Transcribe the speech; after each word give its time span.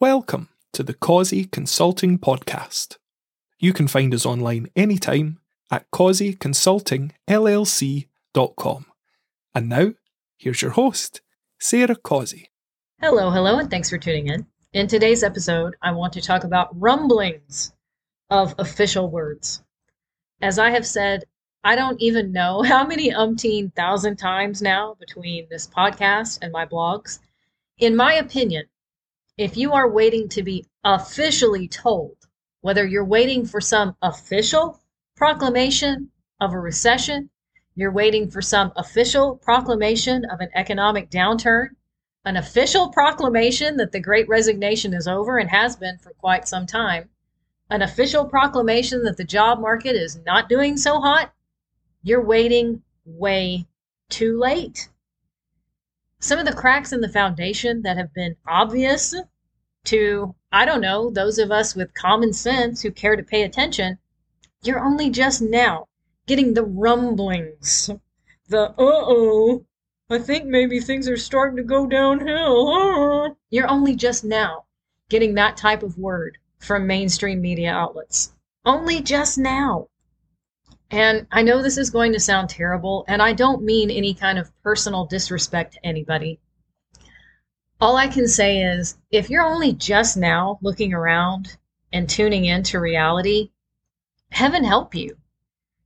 Welcome 0.00 0.48
to 0.72 0.82
the 0.82 0.94
Causey 0.94 1.44
Consulting 1.44 2.18
Podcast. 2.18 2.96
You 3.58 3.74
can 3.74 3.86
find 3.86 4.14
us 4.14 4.24
online 4.24 4.68
anytime 4.74 5.40
at 5.70 5.90
causeyconsultingllc.com. 5.90 8.86
And 9.54 9.68
now, 9.68 9.92
here's 10.38 10.62
your 10.62 10.70
host, 10.70 11.20
Sarah 11.60 11.96
Causey. 11.96 12.46
Hello, 13.00 13.30
hello, 13.30 13.58
and 13.58 13.70
thanks 13.70 13.90
for 13.90 13.98
tuning 13.98 14.28
in. 14.28 14.46
In 14.72 14.86
today's 14.86 15.24
episode, 15.24 15.74
I 15.82 15.90
want 15.90 16.12
to 16.12 16.20
talk 16.20 16.44
about 16.44 16.80
rumblings 16.80 17.72
of 18.30 18.54
official 18.56 19.10
words. 19.10 19.64
As 20.40 20.60
I 20.60 20.70
have 20.70 20.86
said, 20.86 21.24
I 21.64 21.74
don't 21.74 22.00
even 22.00 22.30
know 22.30 22.62
how 22.66 22.86
many 22.86 23.10
umpteen 23.10 23.74
thousand 23.74 24.18
times 24.18 24.62
now 24.62 24.94
between 25.00 25.48
this 25.50 25.66
podcast 25.66 26.38
and 26.40 26.52
my 26.52 26.66
blogs. 26.66 27.18
In 27.78 27.96
my 27.96 28.14
opinion, 28.14 28.66
if 29.36 29.56
you 29.56 29.72
are 29.72 29.90
waiting 29.90 30.28
to 30.28 30.42
be 30.44 30.64
officially 30.84 31.66
told, 31.66 32.28
whether 32.60 32.86
you're 32.86 33.04
waiting 33.04 33.44
for 33.44 33.60
some 33.60 33.96
official 34.02 34.78
proclamation 35.16 36.12
of 36.40 36.52
a 36.52 36.60
recession, 36.60 37.28
you're 37.74 37.90
waiting 37.90 38.30
for 38.30 38.40
some 38.40 38.70
official 38.76 39.34
proclamation 39.34 40.24
of 40.26 40.38
an 40.38 40.50
economic 40.54 41.10
downturn, 41.10 41.70
an 42.24 42.36
official 42.36 42.88
proclamation 42.90 43.76
that 43.76 43.92
the 43.92 44.00
great 44.00 44.28
resignation 44.28 44.94
is 44.94 45.08
over 45.08 45.38
and 45.38 45.50
has 45.50 45.76
been 45.76 45.98
for 45.98 46.12
quite 46.14 46.46
some 46.46 46.66
time, 46.66 47.08
an 47.70 47.82
official 47.82 48.24
proclamation 48.24 49.04
that 49.04 49.16
the 49.16 49.24
job 49.24 49.60
market 49.60 49.96
is 49.96 50.20
not 50.26 50.48
doing 50.48 50.76
so 50.76 51.00
hot, 51.00 51.32
you're 52.02 52.24
waiting 52.24 52.82
way 53.04 53.66
too 54.08 54.38
late 54.38 54.88
some 56.20 56.38
of 56.38 56.44
the 56.44 56.52
cracks 56.52 56.92
in 56.92 57.00
the 57.00 57.08
foundation 57.08 57.80
that 57.82 57.96
have 57.96 58.12
been 58.12 58.36
obvious 58.46 59.14
to, 59.84 60.34
I 60.52 60.66
don't 60.66 60.82
know, 60.82 61.10
those 61.10 61.38
of 61.38 61.50
us 61.50 61.74
with 61.74 61.94
common 61.94 62.34
sense 62.34 62.82
who 62.82 62.90
care 62.90 63.16
to 63.16 63.22
pay 63.22 63.42
attention, 63.42 63.98
you're 64.62 64.84
only 64.84 65.08
just 65.08 65.40
now 65.40 65.88
getting 66.26 66.52
the 66.52 66.62
rumblings. 66.62 67.88
The 68.48 68.70
uh 68.70 68.74
oh, 68.76 69.64
I 70.12 70.18
think 70.18 70.46
maybe 70.46 70.80
things 70.80 71.08
are 71.08 71.16
starting 71.16 71.56
to 71.58 71.62
go 71.62 71.86
downhill. 71.86 73.36
You're 73.50 73.70
only 73.70 73.94
just 73.94 74.24
now 74.24 74.64
getting 75.08 75.34
that 75.34 75.56
type 75.56 75.84
of 75.84 75.98
word 75.98 76.38
from 76.58 76.88
mainstream 76.88 77.40
media 77.40 77.70
outlets. 77.70 78.32
Only 78.64 79.02
just 79.02 79.38
now. 79.38 79.86
And 80.90 81.28
I 81.30 81.42
know 81.42 81.62
this 81.62 81.78
is 81.78 81.90
going 81.90 82.12
to 82.14 82.18
sound 82.18 82.48
terrible, 82.48 83.04
and 83.06 83.22
I 83.22 83.32
don't 83.32 83.62
mean 83.62 83.88
any 83.88 84.12
kind 84.12 84.36
of 84.36 84.50
personal 84.64 85.06
disrespect 85.06 85.74
to 85.74 85.86
anybody. 85.86 86.40
All 87.80 87.96
I 87.96 88.08
can 88.08 88.26
say 88.26 88.62
is 88.62 88.98
if 89.12 89.30
you're 89.30 89.44
only 89.44 89.72
just 89.72 90.16
now 90.16 90.58
looking 90.60 90.92
around 90.92 91.56
and 91.92 92.08
tuning 92.08 92.44
into 92.46 92.80
reality, 92.80 93.50
heaven 94.32 94.64
help 94.64 94.92
you. 94.92 95.16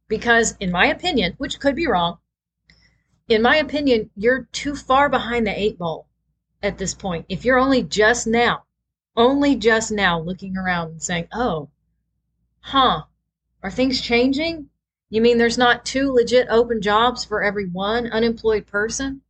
Because, 0.08 0.56
in 0.61 0.70
my 0.70 0.86
opinion, 0.86 1.34
which 1.36 1.61
could 1.61 1.77
be 1.77 1.86
wrong, 1.86 2.19
in 3.28 3.41
my 3.41 3.56
opinion, 3.56 4.11
you're 4.17 4.48
too 4.53 4.77
far 4.77 5.08
behind 5.08 5.47
the 5.47 5.58
eight 5.58 5.78
ball 5.78 6.06
at 6.62 6.77
this 6.78 6.94
point. 6.94 7.25
If 7.28 7.44
you're 7.44 7.58
only 7.58 7.83
just 7.83 8.27
now, 8.27 8.64
only 9.17 9.56
just 9.56 9.91
now 9.91 10.20
looking 10.20 10.56
around 10.56 10.91
and 10.91 11.03
saying, 11.03 11.28
oh, 11.33 11.70
huh, 12.61 13.05
are 13.62 13.70
things 13.70 14.00
changing? 14.00 14.69
You 15.08 15.20
mean 15.20 15.39
there's 15.39 15.58
not 15.58 15.86
two 15.86 16.12
legit 16.12 16.48
open 16.50 16.83
jobs 16.83 17.24
for 17.24 17.42
every 17.42 17.67
one 17.67 18.08
unemployed 18.08 18.67
person? 18.67 19.23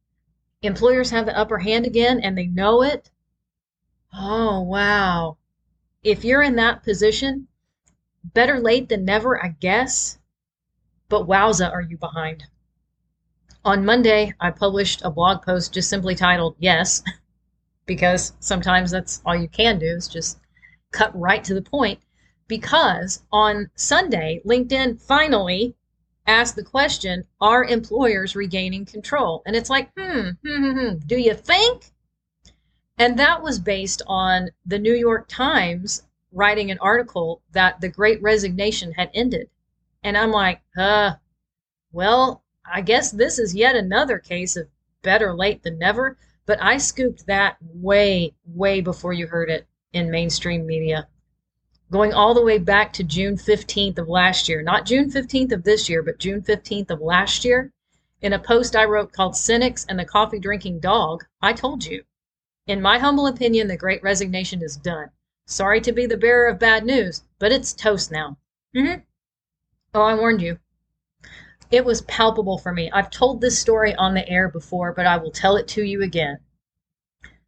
Employers 0.63 1.11
have 1.11 1.27
the 1.27 1.39
upper 1.39 1.59
hand 1.59 1.87
again 1.87 2.19
and 2.21 2.37
they 2.37 2.47
know 2.47 2.83
it? 2.83 3.11
Oh, 4.13 4.61
wow. 4.63 5.37
If 6.03 6.25
you're 6.25 6.43
in 6.43 6.57
that 6.57 6.83
position, 6.83 7.49
better 8.25 8.59
late 8.59 8.89
than 8.89 9.05
never, 9.05 9.43
I 9.43 9.49
guess. 9.61 10.19
But 11.09 11.27
wowza, 11.29 11.71
are 11.71 11.83
you 11.83 11.99
behind? 11.99 12.45
On 13.67 13.83
Monday, 13.83 14.35
I 14.41 14.51
published 14.51 15.01
a 15.05 15.11
blog 15.11 15.41
post 15.43 15.73
just 15.73 15.89
simply 15.89 16.15
titled 16.15 16.55
Yes, 16.59 17.03
because 17.87 18.35
sometimes 18.39 18.91
that's 18.91 19.23
all 19.25 19.35
you 19.35 19.49
can 19.49 19.79
do 19.79 19.87
is 19.87 20.07
just 20.07 20.39
cut 20.91 21.19
right 21.19 21.43
to 21.45 21.55
the 21.55 21.63
point 21.63 22.01
because 22.47 23.23
on 23.33 23.71
Sunday, 23.75 24.43
LinkedIn 24.45 25.01
finally 25.01 25.75
asked 26.27 26.57
the 26.57 26.63
question 26.63 27.25
Are 27.41 27.65
employers 27.65 28.37
regaining 28.37 28.85
control? 28.85 29.43
And 29.47 29.57
it's 29.57 29.71
like, 29.71 29.91
hmm, 29.97 30.29
hmm, 30.45 30.57
hmm, 30.57 30.79
hmm, 30.79 30.97
do 31.07 31.17
you 31.17 31.33
think? 31.33 31.87
And 32.99 33.19
that 33.19 33.43
was 33.43 33.59
based 33.59 34.03
on 34.07 34.51
the 34.67 34.79
New 34.79 34.95
York 34.95 35.27
Times 35.27 36.03
writing 36.33 36.71
an 36.71 36.79
article 36.81 37.41
that 37.53 37.81
the 37.81 37.89
great 37.89 38.21
resignation 38.21 38.93
had 38.93 39.11
ended. 39.15 39.49
And 40.03 40.19
I'm 40.19 40.33
like, 40.33 40.61
uh, 40.77 41.15
well, 41.93 42.44
I 42.65 42.81
guess 42.81 43.11
this 43.11 43.39
is 43.39 43.55
yet 43.55 43.77
another 43.77 44.19
case 44.19 44.57
of 44.57 44.69
better 45.03 45.35
late 45.35 45.63
than 45.63 45.79
never. 45.79 46.17
But 46.47 46.63
I 46.63 46.77
scooped 46.77 47.27
that 47.27 47.57
way, 47.61 48.35
way 48.45 48.81
before 48.81 49.13
you 49.13 49.27
heard 49.27 49.51
it 49.51 49.67
in 49.93 50.11
mainstream 50.11 50.67
media 50.67 51.09
going 51.95 52.13
all 52.13 52.35
the 52.35 52.43
way 52.43 52.59
back 52.59 52.93
to 52.93 53.05
June 53.05 53.37
15th 53.37 53.99
of 53.99 54.09
last 54.09 54.49
year, 54.49 54.63
not 54.63 54.85
June 54.85 55.09
15th 55.09 55.53
of 55.53 55.63
this 55.63 55.89
year, 55.89 56.03
but 56.03 56.19
June 56.19 56.43
15th 56.43 56.91
of 56.91 57.01
last 57.01 57.45
year, 57.45 57.71
in 58.21 58.33
a 58.33 58.39
post 58.39 58.75
I 58.75 58.85
wrote 58.85 59.13
called 59.13 59.37
Cynics 59.37 59.87
and 59.89 59.97
the 59.97 60.05
Coffee 60.05 60.41
Drinking 60.41 60.81
Dog, 60.81 61.25
I 61.41 61.53
told 61.53 61.85
you, 61.85 62.03
in 62.67 62.83
my 62.83 62.99
humble 62.99 63.29
opinion, 63.29 63.69
the 63.69 63.77
great 63.77 64.03
resignation 64.03 64.61
is 64.61 64.77
done. 64.77 65.11
Sorry 65.47 65.81
to 65.83 65.93
be 65.93 66.05
the 66.05 66.17
bearer 66.17 66.49
of 66.49 66.59
bad 66.59 66.85
news, 66.85 67.23
but 67.39 67.53
it's 67.53 67.73
toast 67.73 68.11
now. 68.11 68.39
Mm-hmm. 68.75 69.03
Oh, 69.95 70.03
I 70.03 70.15
warned 70.15 70.43
you. 70.43 70.59
It 71.71 71.85
was 71.85 72.03
palpable 72.03 72.59
for 72.59 72.73
me. 72.73 72.91
I've 72.91 73.11
told 73.11 73.41
this 73.41 73.59
story 73.59 73.95
on 73.95 74.15
the 74.15 74.29
air 74.29 74.49
before, 74.49 74.93
but 74.93 75.07
I 75.07 75.17
will 75.17 75.31
tell 75.31 75.57
it 75.57 75.67
to 75.69 75.83
you 75.83 76.03
again. 76.03 76.39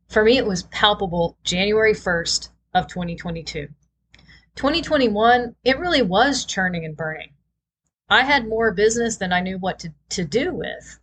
For 0.09 0.25
me, 0.25 0.37
it 0.37 0.47
was 0.47 0.65
palpable 0.65 1.37
January 1.43 1.93
1st 1.93 2.51
of 2.75 2.87
2022. 2.87 3.69
2021, 4.55 5.55
it 5.65 5.79
really 5.79 6.03
was 6.03 6.45
churning 6.45 6.85
and 6.85 6.97
burning. 6.97 7.35
I 8.09 8.23
had 8.23 8.49
more 8.49 8.73
business 8.73 9.17
than 9.17 9.33
I 9.33 9.41
knew 9.41 9.59
what 9.59 9.79
to, 9.81 9.93
to 10.11 10.25
do 10.25 10.55
with. 10.55 10.99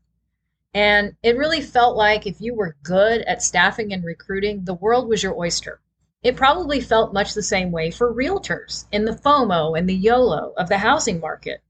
And 0.73 1.15
it 1.21 1.37
really 1.37 1.61
felt 1.61 1.95
like 1.95 2.25
if 2.25 2.41
you 2.41 2.55
were 2.55 2.77
good 2.81 3.21
at 3.21 3.43
staffing 3.43 3.93
and 3.93 4.03
recruiting, 4.03 4.63
the 4.63 4.73
world 4.73 5.07
was 5.07 5.21
your 5.21 5.37
oyster. 5.37 5.81
It 6.23 6.37
probably 6.37 6.79
felt 6.79 7.13
much 7.13 7.33
the 7.33 7.43
same 7.43 7.71
way 7.71 7.91
for 7.91 8.11
realtors 8.13 8.85
in 8.91 9.05
the 9.05 9.11
FOMO 9.11 9.77
and 9.77 9.87
the 9.87 9.93
YOLO 9.93 10.53
of 10.57 10.69
the 10.69 10.77
housing 10.79 11.19
market. 11.19 11.61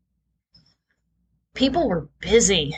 People 1.54 1.88
were 1.88 2.10
busy. 2.20 2.76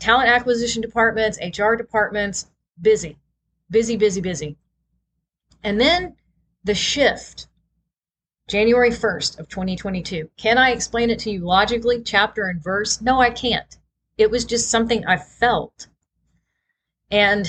Talent 0.00 0.28
acquisition 0.28 0.82
departments, 0.82 1.38
HR 1.40 1.74
departments, 1.74 2.46
busy, 2.80 3.18
busy, 3.70 3.96
busy, 3.96 4.20
busy. 4.20 4.56
And 5.62 5.80
then 5.80 6.16
the 6.64 6.74
shift 6.74 7.48
January 8.48 8.90
1st 8.90 9.38
of 9.38 9.48
2022. 9.48 10.30
Can 10.36 10.58
I 10.58 10.70
explain 10.70 11.10
it 11.10 11.18
to 11.20 11.30
you 11.30 11.40
logically, 11.40 12.02
chapter 12.02 12.46
and 12.46 12.62
verse? 12.62 13.00
No, 13.00 13.20
I 13.20 13.30
can't. 13.30 13.78
It 14.18 14.30
was 14.30 14.44
just 14.44 14.70
something 14.70 15.06
I 15.06 15.16
felt. 15.16 15.88
And 17.10 17.46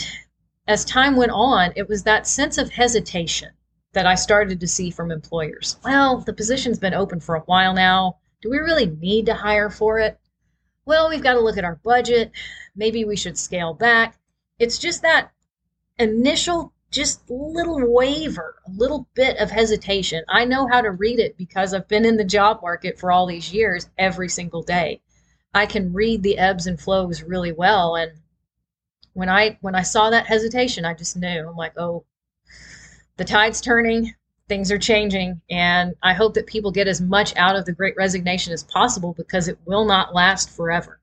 as 0.67 0.85
time 0.85 1.15
went 1.15 1.31
on, 1.31 1.73
it 1.75 1.89
was 1.89 2.03
that 2.03 2.27
sense 2.27 2.57
of 2.57 2.71
hesitation 2.71 3.51
that 3.93 4.05
I 4.05 4.15
started 4.15 4.59
to 4.59 4.67
see 4.67 4.89
from 4.89 5.11
employers. 5.11 5.77
Well, 5.83 6.19
the 6.19 6.33
position's 6.33 6.79
been 6.79 6.93
open 6.93 7.19
for 7.19 7.35
a 7.35 7.41
while 7.41 7.73
now. 7.73 8.17
Do 8.41 8.49
we 8.49 8.57
really 8.57 8.85
need 8.85 9.25
to 9.27 9.33
hire 9.33 9.69
for 9.69 9.99
it? 9.99 10.19
Well, 10.85 11.09
we've 11.09 11.23
got 11.23 11.33
to 11.33 11.39
look 11.39 11.57
at 11.57 11.63
our 11.63 11.77
budget. 11.77 12.31
Maybe 12.75 13.05
we 13.05 13.15
should 13.15 13.37
scale 13.37 13.73
back. 13.73 14.17
It's 14.59 14.77
just 14.77 15.01
that 15.01 15.31
initial 15.97 16.73
just 16.91 17.29
little 17.29 17.91
waver, 17.91 18.55
a 18.65 18.71
little 18.71 19.07
bit 19.15 19.37
of 19.37 19.51
hesitation. 19.51 20.23
I 20.29 20.45
know 20.45 20.67
how 20.67 20.81
to 20.81 20.91
read 20.91 21.19
it 21.19 21.37
because 21.37 21.73
I've 21.73 21.87
been 21.87 22.05
in 22.05 22.17
the 22.17 22.23
job 22.23 22.61
market 22.61 22.97
for 22.99 23.11
all 23.11 23.25
these 23.25 23.51
years 23.51 23.89
every 23.97 24.29
single 24.29 24.61
day. 24.61 25.01
I 25.53 25.65
can 25.65 25.93
read 25.93 26.23
the 26.23 26.37
ebbs 26.37 26.67
and 26.67 26.79
flows 26.79 27.21
really 27.21 27.51
well 27.51 27.95
and 27.95 28.11
when 29.15 29.29
I 29.29 29.57
when 29.61 29.75
I 29.75 29.81
saw 29.81 30.09
that 30.09 30.27
hesitation, 30.27 30.83
I 30.83 30.93
just 30.93 31.15
knew. 31.15 31.47
I'm 31.47 31.55
like, 31.55 31.77
"Oh, 31.77 32.05
the 33.15 33.23
tide's 33.23 33.61
turning, 33.61 34.13
things 34.47 34.71
are 34.71 34.77
changing, 34.77 35.41
and 35.49 35.95
I 36.03 36.13
hope 36.13 36.33
that 36.35 36.47
people 36.47 36.71
get 36.71 36.87
as 36.87 37.01
much 37.01 37.35
out 37.35 37.55
of 37.55 37.65
the 37.65 37.73
great 37.73 37.95
resignation 37.95 38.53
as 38.53 38.63
possible 38.63 39.13
because 39.13 39.47
it 39.47 39.57
will 39.65 39.85
not 39.85 40.13
last 40.13 40.49
forever." 40.49 40.99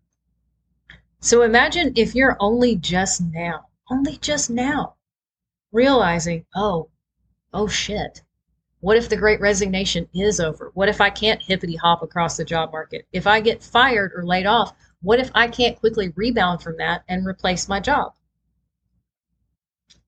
So 1.20 1.42
imagine 1.42 1.92
if 1.96 2.14
you're 2.14 2.36
only 2.40 2.76
just 2.76 3.20
now, 3.20 3.68
only 3.90 4.16
just 4.16 4.50
now 4.50 4.96
realizing, 5.70 6.44
oh, 6.54 6.90
oh 7.52 7.68
shit, 7.68 8.22
what 8.80 8.96
if 8.96 9.08
the 9.08 9.16
great 9.16 9.40
resignation 9.40 10.08
is 10.12 10.40
over? 10.40 10.72
What 10.74 10.88
if 10.88 11.00
I 11.00 11.10
can't 11.10 11.40
hippity 11.40 11.76
hop 11.76 12.02
across 12.02 12.36
the 12.36 12.44
job 12.44 12.72
market? 12.72 13.06
If 13.12 13.28
I 13.28 13.40
get 13.40 13.62
fired 13.62 14.12
or 14.14 14.26
laid 14.26 14.46
off, 14.46 14.74
what 15.00 15.20
if 15.20 15.30
I 15.34 15.46
can't 15.46 15.78
quickly 15.78 16.12
rebound 16.16 16.62
from 16.62 16.76
that 16.78 17.04
and 17.08 17.24
replace 17.24 17.68
my 17.68 17.78
job? 17.78 18.14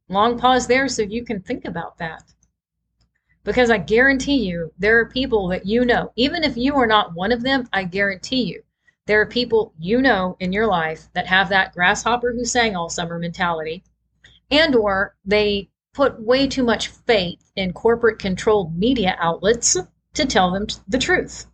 Long 0.09 0.39
pause 0.39 0.67
there 0.67 0.89
so 0.89 1.03
you 1.03 1.25
can 1.25 1.41
think 1.41 1.65
about 1.65 1.99
that. 1.99 2.34
Because 3.45 3.71
I 3.71 3.79
guarantee 3.79 4.39
you, 4.39 4.73
there 4.79 4.99
are 4.99 5.07
people 5.07 5.49
that 5.49 5.67
you 5.67 5.85
know, 5.85 6.13
even 6.17 6.43
if 6.43 6.57
you 6.57 6.75
are 6.77 6.87
not 6.87 7.15
one 7.15 7.31
of 7.31 7.43
them, 7.43 7.69
I 7.73 7.85
guarantee 7.85 8.43
you, 8.43 8.63
there 9.07 9.21
are 9.21 9.27
people 9.27 9.75
you 9.79 10.01
know 10.01 10.37
in 10.41 10.53
your 10.53 10.67
life 10.67 11.09
that 11.13 11.27
have 11.27 11.51
that 11.51 11.75
grasshopper 11.75 12.33
who 12.33 12.47
sang 12.47 12.75
all 12.75 12.89
summer 12.89 13.19
mentality, 13.19 13.85
and 14.51 14.75
or 14.75 15.15
they 15.27 15.69
put 15.93 16.23
way 16.23 16.47
too 16.47 16.65
much 16.65 16.89
faith 16.89 17.53
in 17.55 17.75
corporate 17.75 18.19
controlled 18.19 18.77
media 18.77 19.15
outlets 19.19 19.77
to 20.15 20.25
tell 20.25 20.51
them 20.51 20.67
the 20.89 20.99
truth. 20.99 21.47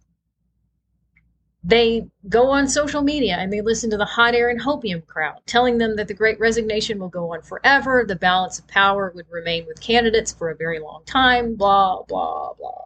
They 1.63 2.09
go 2.29 2.49
on 2.51 2.69
social 2.69 3.03
media 3.03 3.37
and 3.37 3.53
they 3.53 3.61
listen 3.61 3.91
to 3.91 3.99
the 3.99 4.07
hot 4.07 4.35
air 4.35 4.49
and 4.49 4.61
hopium 4.61 5.07
crowd, 5.07 5.41
telling 5.45 5.77
them 5.77 5.97
that 5.97 6.09
the 6.09 6.15
great 6.15 6.41
resignation 6.41 6.99
will 6.99 7.09
go 7.09 7.35
on 7.35 7.43
forever, 7.43 8.05
the 8.07 8.17
balance 8.17 8.59
of 8.59 8.67
power 8.67 9.13
would 9.15 9.27
remain 9.31 9.67
with 9.67 9.81
candidates 9.81 10.33
for 10.33 10.49
a 10.49 10.57
very 10.57 10.79
long 10.79 11.03
time, 11.05 11.57
blah, 11.57 12.03
blah, 12.03 12.55
blah. 12.55 12.85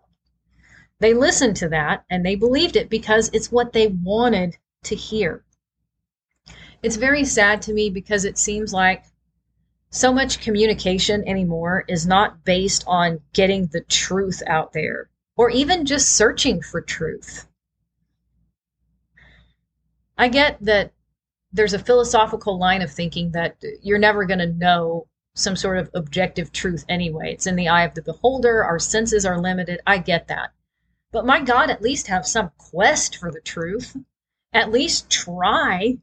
They 0.99 1.15
listened 1.15 1.57
to 1.57 1.69
that 1.69 2.05
and 2.11 2.27
they 2.27 2.35
believed 2.35 2.75
it 2.75 2.91
because 2.91 3.31
it's 3.33 3.53
what 3.53 3.73
they 3.73 3.87
wanted 3.87 4.57
to 4.85 4.97
hear. 4.97 5.45
It's 6.83 6.97
very 6.97 7.25
sad 7.25 7.63
to 7.63 7.73
me 7.73 7.91
because 7.91 8.25
it 8.25 8.39
seems 8.39 8.73
like 8.73 9.05
so 9.91 10.13
much 10.13 10.41
communication 10.41 11.27
anymore 11.29 11.85
is 11.87 12.07
not 12.07 12.45
based 12.45 12.83
on 12.89 13.21
getting 13.33 13.67
the 13.67 13.83
truth 13.83 14.43
out 14.49 14.73
there 14.73 15.09
or 15.37 15.49
even 15.51 15.87
just 15.87 16.17
searching 16.17 16.61
for 16.61 16.81
truth. 16.81 17.47
I 20.17 20.29
get 20.29 20.59
that 20.65 20.93
there's 21.53 21.75
a 21.75 21.79
philosophical 21.79 22.59
line 22.59 22.83
of 22.83 22.91
thinking 22.91 23.31
that 23.33 23.57
you're 23.83 23.99
never 23.99 24.25
going 24.25 24.41
to 24.41 24.47
know 24.47 25.07
some 25.35 25.57
sort 25.57 25.79
of 25.79 25.91
objective 25.95 26.53
truth 26.53 26.85
anyway. 26.89 27.33
It's 27.33 27.47
in 27.47 27.57
the 27.57 27.69
eye 27.69 27.85
of 27.85 27.95
the 27.95 28.03
beholder. 28.03 28.65
Our 28.65 28.79
senses 28.79 29.27
are 29.27 29.41
limited. 29.41 29.81
I 29.87 29.99
get 29.99 30.29
that. 30.29 30.51
But 31.11 31.27
my 31.27 31.41
God, 31.41 31.71
at 31.71 31.83
least 31.83 32.09
have 32.09 32.27
some 32.27 32.51
quest 32.59 33.17
for 33.17 33.31
the 33.31 33.41
truth. 33.41 33.97
At 34.53 34.71
least 34.71 35.11
try. 35.11 35.99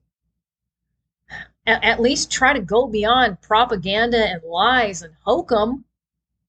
At, 1.66 2.02
least 2.02 2.32
try 2.32 2.54
to 2.54 2.60
go 2.60 2.88
beyond 2.88 3.42
propaganda 3.42 4.26
and 4.26 4.42
lies 4.44 5.02
and 5.02 5.14
hokum. 5.26 5.86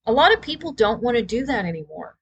A 0.07 0.13
lot 0.13 0.33
of 0.33 0.41
people 0.41 0.73
don't 0.73 1.03
want 1.03 1.17
to 1.17 1.23
do 1.23 1.45
that 1.47 1.65
anymore. 1.65 2.17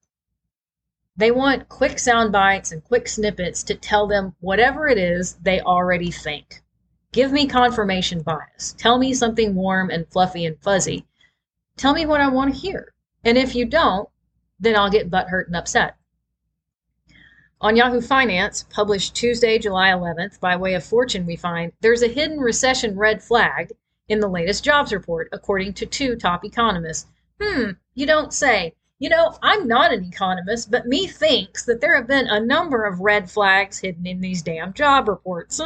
They 1.20 1.30
want 1.30 1.68
quick 1.68 1.98
sound 1.98 2.32
bites 2.32 2.72
and 2.72 2.82
quick 2.82 3.06
snippets 3.06 3.62
to 3.64 3.74
tell 3.74 4.06
them 4.06 4.34
whatever 4.40 4.88
it 4.88 4.96
is 4.96 5.34
they 5.34 5.60
already 5.60 6.10
think. 6.10 6.62
Give 7.12 7.30
me 7.30 7.46
confirmation 7.46 8.22
bias. 8.22 8.74
Tell 8.78 8.96
me 8.96 9.12
something 9.12 9.54
warm 9.54 9.90
and 9.90 10.08
fluffy 10.08 10.46
and 10.46 10.58
fuzzy. 10.62 11.04
Tell 11.76 11.92
me 11.92 12.06
what 12.06 12.22
I 12.22 12.28
want 12.28 12.54
to 12.54 12.58
hear. 12.58 12.94
And 13.22 13.36
if 13.36 13.54
you 13.54 13.66
don't, 13.66 14.08
then 14.58 14.74
I'll 14.74 14.88
get 14.88 15.10
butthurt 15.10 15.48
and 15.48 15.56
upset. 15.56 15.94
On 17.60 17.76
Yahoo 17.76 18.00
Finance, 18.00 18.64
published 18.70 19.14
Tuesday, 19.14 19.58
July 19.58 19.88
11th, 19.88 20.40
by 20.40 20.56
way 20.56 20.72
of 20.72 20.84
Fortune, 20.84 21.26
we 21.26 21.36
find 21.36 21.72
there's 21.82 22.00
a 22.00 22.08
hidden 22.08 22.40
recession 22.40 22.96
red 22.96 23.22
flag 23.22 23.74
in 24.08 24.20
the 24.20 24.26
latest 24.26 24.64
jobs 24.64 24.90
report, 24.90 25.28
according 25.32 25.74
to 25.74 25.84
two 25.84 26.16
top 26.16 26.46
economists. 26.46 27.08
Hmm, 27.38 27.72
you 27.94 28.06
don't 28.06 28.32
say. 28.32 28.74
You 29.00 29.08
know, 29.08 29.34
I'm 29.42 29.66
not 29.66 29.94
an 29.94 30.04
economist, 30.04 30.70
but 30.70 30.86
me 30.86 31.06
thinks 31.06 31.64
that 31.64 31.80
there 31.80 31.96
have 31.96 32.06
been 32.06 32.26
a 32.26 32.38
number 32.38 32.84
of 32.84 33.00
red 33.00 33.30
flags 33.30 33.78
hidden 33.78 34.06
in 34.06 34.20
these 34.20 34.42
damn 34.42 34.74
job 34.74 35.08
reports. 35.08 35.58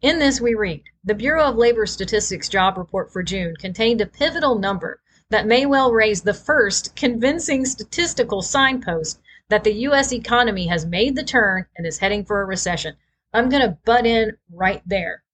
In 0.00 0.20
this, 0.20 0.40
we 0.40 0.54
read 0.54 0.84
The 1.02 1.16
Bureau 1.16 1.46
of 1.46 1.56
Labor 1.56 1.84
Statistics 1.84 2.48
job 2.48 2.78
report 2.78 3.12
for 3.12 3.24
June 3.24 3.56
contained 3.56 4.00
a 4.00 4.06
pivotal 4.06 4.56
number 4.56 5.00
that 5.30 5.48
may 5.48 5.66
well 5.66 5.90
raise 5.90 6.22
the 6.22 6.32
first 6.32 6.94
convincing 6.94 7.64
statistical 7.64 8.40
signpost 8.40 9.18
that 9.48 9.64
the 9.64 9.74
US 9.88 10.12
economy 10.12 10.68
has 10.68 10.86
made 10.86 11.16
the 11.16 11.24
turn 11.24 11.66
and 11.76 11.84
is 11.84 11.98
heading 11.98 12.24
for 12.24 12.40
a 12.40 12.46
recession. 12.46 12.96
I'm 13.32 13.48
going 13.48 13.62
to 13.62 13.78
butt 13.84 14.06
in 14.06 14.36
right 14.52 14.82
there. 14.86 15.24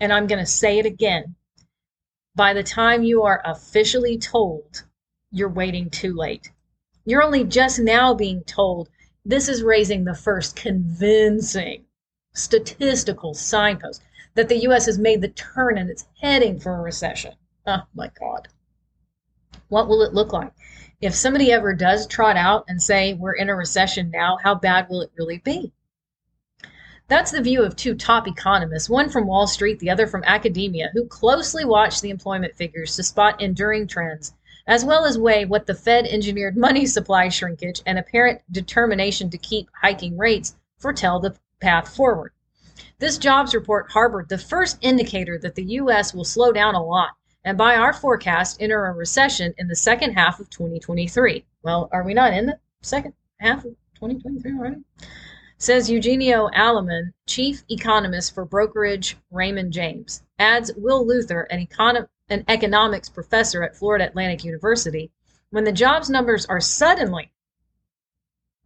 And 0.00 0.12
I'm 0.12 0.26
going 0.26 0.40
to 0.40 0.46
say 0.46 0.80
it 0.80 0.86
again. 0.86 1.36
By 2.34 2.54
the 2.54 2.64
time 2.64 3.04
you 3.04 3.22
are 3.22 3.40
officially 3.44 4.18
told, 4.18 4.82
you're 5.30 5.48
waiting 5.48 5.90
too 5.90 6.12
late. 6.12 6.50
You're 7.06 7.22
only 7.22 7.44
just 7.44 7.78
now 7.78 8.12
being 8.12 8.44
told 8.44 8.90
this 9.24 9.48
is 9.48 9.62
raising 9.62 10.04
the 10.04 10.14
first 10.14 10.54
convincing 10.54 11.86
statistical 12.34 13.32
signpost 13.32 14.02
that 14.34 14.50
the 14.50 14.58
US 14.68 14.84
has 14.84 14.98
made 14.98 15.22
the 15.22 15.28
turn 15.28 15.78
and 15.78 15.88
it's 15.88 16.06
heading 16.20 16.60
for 16.60 16.74
a 16.74 16.82
recession. 16.82 17.32
Oh 17.66 17.84
my 17.94 18.10
God. 18.20 18.48
What 19.68 19.88
will 19.88 20.02
it 20.02 20.12
look 20.12 20.34
like? 20.34 20.52
if 21.00 21.14
somebody 21.14 21.52
ever 21.52 21.74
does 21.74 22.06
trot 22.06 22.36
out 22.36 22.64
and 22.68 22.82
say 22.82 23.12
we're 23.14 23.34
in 23.34 23.50
a 23.50 23.54
recession 23.54 24.10
now, 24.10 24.38
how 24.42 24.54
bad 24.54 24.88
will 24.88 25.02
it 25.02 25.12
really 25.18 25.38
be? 25.38 25.72
That's 27.08 27.30
the 27.30 27.42
view 27.42 27.62
of 27.62 27.76
two 27.76 27.94
top 27.94 28.26
economists, 28.26 28.88
one 28.88 29.10
from 29.10 29.26
Wall 29.26 29.46
Street, 29.46 29.78
the 29.78 29.90
other 29.90 30.06
from 30.06 30.24
academia, 30.24 30.90
who 30.92 31.06
closely 31.06 31.64
watch 31.64 32.00
the 32.00 32.10
employment 32.10 32.56
figures 32.56 32.96
to 32.96 33.02
spot 33.02 33.40
enduring 33.40 33.86
trends, 33.86 34.32
as 34.66 34.84
well 34.84 35.04
as 35.04 35.18
weigh 35.18 35.44
what 35.44 35.66
the 35.66 35.74
Fed 35.74 36.06
engineered 36.06 36.56
money 36.66 36.86
supply 36.86 37.28
shrinkage 37.28 37.82
and 37.86 37.98
apparent 37.98 38.40
determination 38.50 39.30
to 39.30 39.38
keep 39.38 39.68
hiking 39.82 40.16
rates 40.16 40.56
foretell 40.78 41.20
the 41.20 41.36
path 41.60 41.94
forward. 41.94 42.32
This 42.98 43.18
jobs 43.18 43.54
report 43.54 43.90
harbored 43.92 44.28
the 44.28 44.38
first 44.38 44.78
indicator 44.80 45.38
that 45.38 45.54
the 45.54 45.64
U.S. 45.64 46.14
will 46.14 46.24
slow 46.24 46.52
down 46.52 46.74
a 46.74 46.84
lot 46.84 47.10
and 47.46 47.56
by 47.56 47.76
our 47.76 47.92
forecast, 47.92 48.60
enter 48.60 48.86
a 48.86 48.92
recession 48.92 49.54
in 49.56 49.68
the 49.68 49.76
second 49.76 50.14
half 50.14 50.40
of 50.40 50.50
2023. 50.50 51.44
Well, 51.62 51.88
are 51.92 52.02
we 52.02 52.12
not 52.12 52.32
in 52.32 52.46
the 52.46 52.58
second 52.82 53.14
half 53.38 53.58
of 53.58 53.76
2023 53.94 54.58
already? 54.58 54.82
Says 55.56 55.88
Eugenio 55.88 56.48
Alemán, 56.48 57.12
chief 57.28 57.62
economist 57.70 58.34
for 58.34 58.44
brokerage 58.44 59.16
Raymond 59.30 59.72
James. 59.72 60.24
Adds 60.40 60.72
Will 60.76 61.06
Luther, 61.06 61.42
an, 61.42 61.64
econ- 61.64 62.08
an 62.28 62.44
economics 62.48 63.08
professor 63.08 63.62
at 63.62 63.76
Florida 63.76 64.06
Atlantic 64.06 64.44
University, 64.44 65.10
when 65.50 65.64
the 65.64 65.72
jobs 65.72 66.10
numbers 66.10 66.44
are 66.46 66.60
suddenly, 66.60 67.32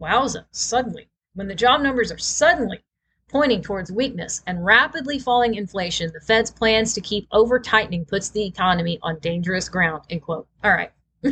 wowza, 0.01 0.47
suddenly, 0.51 1.11
when 1.35 1.49
the 1.49 1.55
job 1.55 1.83
numbers 1.83 2.11
are 2.11 2.19
suddenly 2.19 2.83
pointing 3.29 3.63
towards 3.63 3.93
weakness 3.93 4.43
and 4.47 4.65
rapidly 4.65 5.19
falling 5.19 5.55
inflation, 5.55 6.11
the 6.13 6.21
Fed's 6.21 6.51
plans 6.51 6.95
to 6.95 7.01
keep 7.01 7.29
over 7.31 7.61
tightening 7.61 8.05
puts 8.05 8.31
the 8.31 8.45
economy 8.45 8.99
on 9.03 9.19
dangerous 9.21 9.69
ground. 9.69 10.03
End 10.11 10.23
quote. 10.23 10.49
All 10.65 10.73
right. 10.73 10.91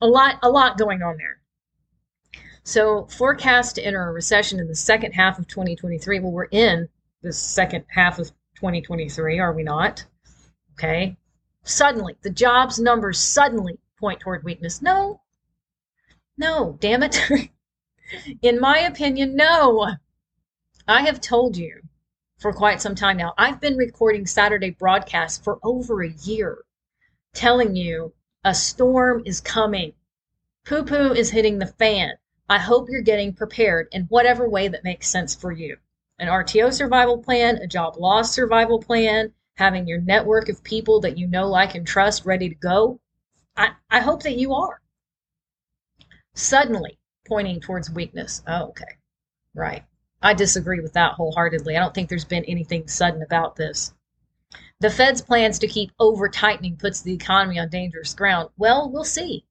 a 0.00 0.06
lot, 0.06 0.38
a 0.42 0.48
lot 0.48 0.78
going 0.78 1.02
on 1.02 1.16
there. 1.16 1.40
So 2.62 3.06
forecast 3.06 3.76
to 3.76 3.82
enter 3.82 4.06
a 4.06 4.12
recession 4.12 4.60
in 4.60 4.68
the 4.68 4.76
second 4.76 5.12
half 5.12 5.38
of 5.38 5.48
2023. 5.48 6.20
Well, 6.20 6.30
we're 6.30 6.44
in 6.44 6.88
the 7.22 7.32
second 7.32 7.84
half 7.88 8.18
of 8.18 8.28
2023, 8.56 9.38
are 9.38 9.52
we 9.52 9.62
not? 9.62 10.04
Okay. 10.74 11.16
Suddenly, 11.64 12.16
the 12.22 12.30
jobs 12.30 12.78
numbers 12.78 13.18
suddenly 13.18 13.78
point 13.98 14.20
toward 14.20 14.44
weakness. 14.44 14.80
No. 14.80 15.22
No, 16.36 16.76
damn 16.80 17.02
it. 17.02 17.18
in 18.42 18.60
my 18.60 18.78
opinion, 18.78 19.36
no. 19.36 19.96
I 20.86 21.02
have 21.02 21.20
told 21.20 21.56
you 21.56 21.82
for 22.38 22.52
quite 22.52 22.80
some 22.80 22.94
time 22.94 23.16
now, 23.16 23.34
I've 23.36 23.60
been 23.60 23.76
recording 23.76 24.24
Saturday 24.24 24.70
broadcasts 24.70 25.42
for 25.42 25.58
over 25.64 26.02
a 26.04 26.12
year, 26.22 26.58
telling 27.34 27.74
you 27.74 28.14
a 28.44 28.54
storm 28.54 29.22
is 29.26 29.40
coming. 29.40 29.94
Poo 30.64 30.84
poo 30.84 31.12
is 31.12 31.30
hitting 31.30 31.58
the 31.58 31.66
fan. 31.66 32.12
I 32.48 32.58
hope 32.58 32.88
you're 32.88 33.02
getting 33.02 33.34
prepared 33.34 33.88
in 33.90 34.04
whatever 34.04 34.48
way 34.48 34.68
that 34.68 34.84
makes 34.84 35.08
sense 35.08 35.34
for 35.34 35.50
you. 35.50 35.78
An 36.20 36.28
RTO 36.28 36.72
survival 36.72 37.18
plan, 37.18 37.56
a 37.56 37.66
job 37.66 37.96
loss 37.96 38.32
survival 38.32 38.78
plan, 38.78 39.34
having 39.58 39.88
your 39.88 40.00
network 40.00 40.48
of 40.48 40.62
people 40.62 41.00
that 41.00 41.18
you 41.18 41.26
know, 41.26 41.48
like, 41.48 41.74
and 41.74 41.84
trust 41.84 42.24
ready 42.24 42.48
to 42.48 42.54
go. 42.54 43.00
I, 43.56 43.70
I 43.90 43.98
hope 44.00 44.22
that 44.22 44.36
you 44.36 44.54
are. 44.54 44.80
Suddenly 46.34 46.96
pointing 47.26 47.60
towards 47.60 47.90
weakness. 47.90 48.40
Oh, 48.46 48.68
okay. 48.68 48.98
Right. 49.54 49.84
I 50.22 50.34
disagree 50.34 50.80
with 50.80 50.92
that 50.92 51.14
wholeheartedly. 51.14 51.76
I 51.76 51.80
don't 51.80 51.92
think 51.92 52.08
there's 52.08 52.24
been 52.24 52.44
anything 52.44 52.86
sudden 52.86 53.20
about 53.20 53.56
this. 53.56 53.92
The 54.78 54.90
Fed's 54.90 55.20
plans 55.20 55.58
to 55.58 55.66
keep 55.66 55.90
over 55.98 56.28
tightening 56.28 56.76
puts 56.76 57.02
the 57.02 57.12
economy 57.12 57.58
on 57.58 57.68
dangerous 57.68 58.14
ground. 58.14 58.50
Well, 58.56 58.88
we'll 58.88 59.02
see. 59.02 59.44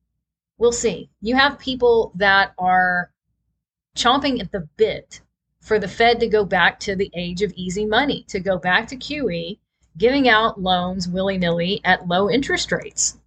We'll 0.58 0.72
see. 0.72 1.10
You 1.20 1.36
have 1.36 1.60
people 1.60 2.14
that 2.16 2.54
are 2.58 3.12
chomping 3.98 4.40
at 4.40 4.54
the 4.54 4.70
bit 4.78 5.20
for 5.60 5.80
the 5.80 5.88
Fed 5.90 6.22
to 6.22 6.28
go 6.28 6.46
back 6.46 6.80
to 6.82 6.96
the 6.96 7.12
age 7.14 7.42
of 7.42 7.52
easy 7.58 7.86
money, 7.86 8.24
to 8.30 8.40
go 8.40 8.58
back 8.58 8.88
to 8.88 8.96
QE, 8.96 9.60
giving 9.98 10.30
out 10.30 10.62
loans 10.62 11.08
willy 11.08 11.38
nilly 11.38 11.82
at 11.84 12.08
low 12.08 12.30
interest 12.30 12.72
rates. 12.72 13.18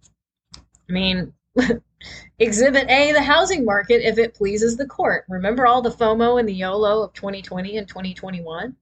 I 0.55 0.93
mean, 0.93 1.33
Exhibit 2.39 2.89
A, 2.89 3.11
the 3.11 3.21
housing 3.21 3.65
market, 3.65 4.01
if 4.07 4.17
it 4.17 4.33
pleases 4.33 4.77
the 4.77 4.87
court. 4.87 5.25
Remember 5.29 5.67
all 5.67 5.81
the 5.81 5.91
FOMO 5.91 6.39
and 6.39 6.47
the 6.47 6.53
YOLO 6.53 7.03
of 7.03 7.13
2020 7.13 7.77
and 7.77 7.87
2021, 7.87 8.75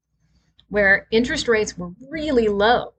where 0.69 1.07
interest 1.11 1.47
rates 1.47 1.77
were 1.77 1.91
really 2.09 2.47
low, 2.47 2.93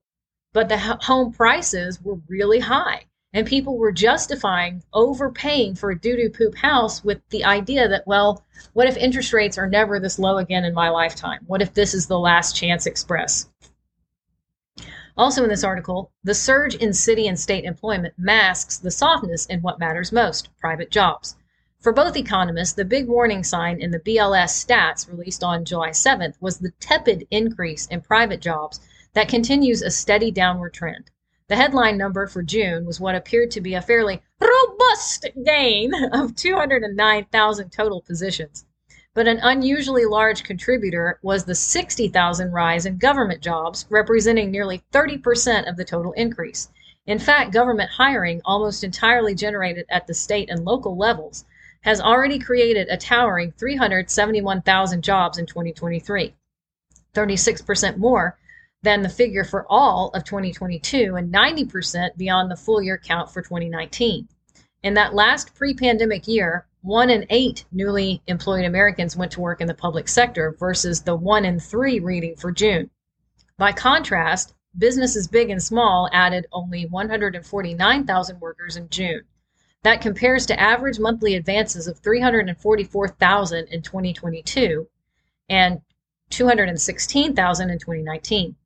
but 0.52 0.68
the 0.68 0.78
home 0.78 1.32
prices 1.32 2.02
were 2.02 2.18
really 2.28 2.58
high. 2.58 3.06
And 3.32 3.46
people 3.46 3.78
were 3.78 3.92
justifying 3.92 4.82
overpaying 4.92 5.76
for 5.76 5.92
a 5.92 5.98
doo 5.98 6.16
doo 6.16 6.30
poop 6.30 6.56
house 6.56 7.04
with 7.04 7.20
the 7.28 7.44
idea 7.44 7.88
that, 7.88 8.04
well, 8.06 8.44
what 8.72 8.88
if 8.88 8.96
interest 8.96 9.32
rates 9.32 9.56
are 9.56 9.68
never 9.68 10.00
this 10.00 10.18
low 10.18 10.38
again 10.38 10.64
in 10.64 10.74
my 10.74 10.88
lifetime? 10.88 11.40
What 11.46 11.62
if 11.62 11.72
this 11.72 11.94
is 11.94 12.08
the 12.08 12.18
last 12.18 12.56
chance 12.56 12.86
express? 12.86 13.48
Also, 15.16 15.42
in 15.42 15.48
this 15.48 15.64
article, 15.64 16.12
the 16.22 16.34
surge 16.34 16.74
in 16.74 16.92
city 16.92 17.26
and 17.26 17.38
state 17.38 17.64
employment 17.64 18.14
masks 18.16 18.78
the 18.78 18.90
softness 18.90 19.46
in 19.46 19.60
what 19.60 19.78
matters 19.78 20.12
most 20.12 20.48
private 20.58 20.90
jobs. 20.90 21.36
For 21.80 21.92
both 21.92 22.16
economists, 22.16 22.74
the 22.74 22.84
big 22.84 23.08
warning 23.08 23.42
sign 23.42 23.80
in 23.80 23.90
the 23.90 24.00
BLS 24.00 24.64
stats 24.64 25.08
released 25.08 25.42
on 25.42 25.64
July 25.64 25.90
7th 25.90 26.34
was 26.40 26.58
the 26.58 26.72
tepid 26.78 27.26
increase 27.30 27.86
in 27.86 28.02
private 28.02 28.40
jobs 28.40 28.80
that 29.14 29.28
continues 29.28 29.82
a 29.82 29.90
steady 29.90 30.30
downward 30.30 30.74
trend. 30.74 31.10
The 31.48 31.56
headline 31.56 31.96
number 31.96 32.26
for 32.26 32.42
June 32.42 32.84
was 32.84 33.00
what 33.00 33.14
appeared 33.14 33.50
to 33.52 33.60
be 33.60 33.74
a 33.74 33.82
fairly 33.82 34.22
robust 34.40 35.26
gain 35.44 35.92
of 36.12 36.36
209,000 36.36 37.70
total 37.70 38.02
positions. 38.02 38.64
But 39.12 39.26
an 39.26 39.40
unusually 39.42 40.04
large 40.04 40.44
contributor 40.44 41.18
was 41.22 41.44
the 41.44 41.54
60,000 41.54 42.52
rise 42.52 42.86
in 42.86 42.98
government 42.98 43.42
jobs, 43.42 43.86
representing 43.90 44.50
nearly 44.50 44.82
30% 44.92 45.68
of 45.68 45.76
the 45.76 45.84
total 45.84 46.12
increase. 46.12 46.68
In 47.06 47.18
fact, 47.18 47.52
government 47.52 47.90
hiring, 47.90 48.40
almost 48.44 48.84
entirely 48.84 49.34
generated 49.34 49.86
at 49.90 50.06
the 50.06 50.14
state 50.14 50.48
and 50.48 50.64
local 50.64 50.96
levels, 50.96 51.44
has 51.80 52.00
already 52.00 52.38
created 52.38 52.88
a 52.88 52.96
towering 52.96 53.52
371,000 53.52 55.02
jobs 55.02 55.38
in 55.38 55.46
2023, 55.46 56.34
36% 57.12 57.96
more 57.96 58.38
than 58.82 59.02
the 59.02 59.08
figure 59.08 59.44
for 59.44 59.66
all 59.68 60.10
of 60.14 60.24
2022 60.24 61.16
and 61.16 61.32
90% 61.32 62.16
beyond 62.16 62.50
the 62.50 62.56
full 62.56 62.80
year 62.80 62.98
count 62.98 63.30
for 63.30 63.42
2019. 63.42 64.28
In 64.82 64.94
that 64.94 65.14
last 65.14 65.54
pre 65.54 65.74
pandemic 65.74 66.28
year, 66.28 66.66
one 66.82 67.10
in 67.10 67.26
eight 67.30 67.64
newly 67.72 68.22
employed 68.26 68.64
Americans 68.64 69.16
went 69.16 69.32
to 69.32 69.40
work 69.40 69.60
in 69.60 69.66
the 69.66 69.74
public 69.74 70.08
sector 70.08 70.56
versus 70.58 71.02
the 71.02 71.14
one 71.14 71.44
in 71.44 71.60
three 71.60 72.00
reading 72.00 72.36
for 72.36 72.50
June. 72.50 72.90
By 73.58 73.72
contrast, 73.72 74.54
businesses 74.78 75.28
big 75.28 75.50
and 75.50 75.62
small 75.62 76.08
added 76.12 76.46
only 76.52 76.86
149,000 76.86 78.40
workers 78.40 78.76
in 78.76 78.88
June. 78.88 79.22
That 79.82 80.00
compares 80.00 80.46
to 80.46 80.60
average 80.60 80.98
monthly 80.98 81.34
advances 81.34 81.86
of 81.86 81.98
344,000 81.98 83.68
in 83.68 83.82
2022 83.82 84.88
and 85.48 85.80
216,000 86.30 87.70
in 87.70 87.78
2019. 87.78 88.56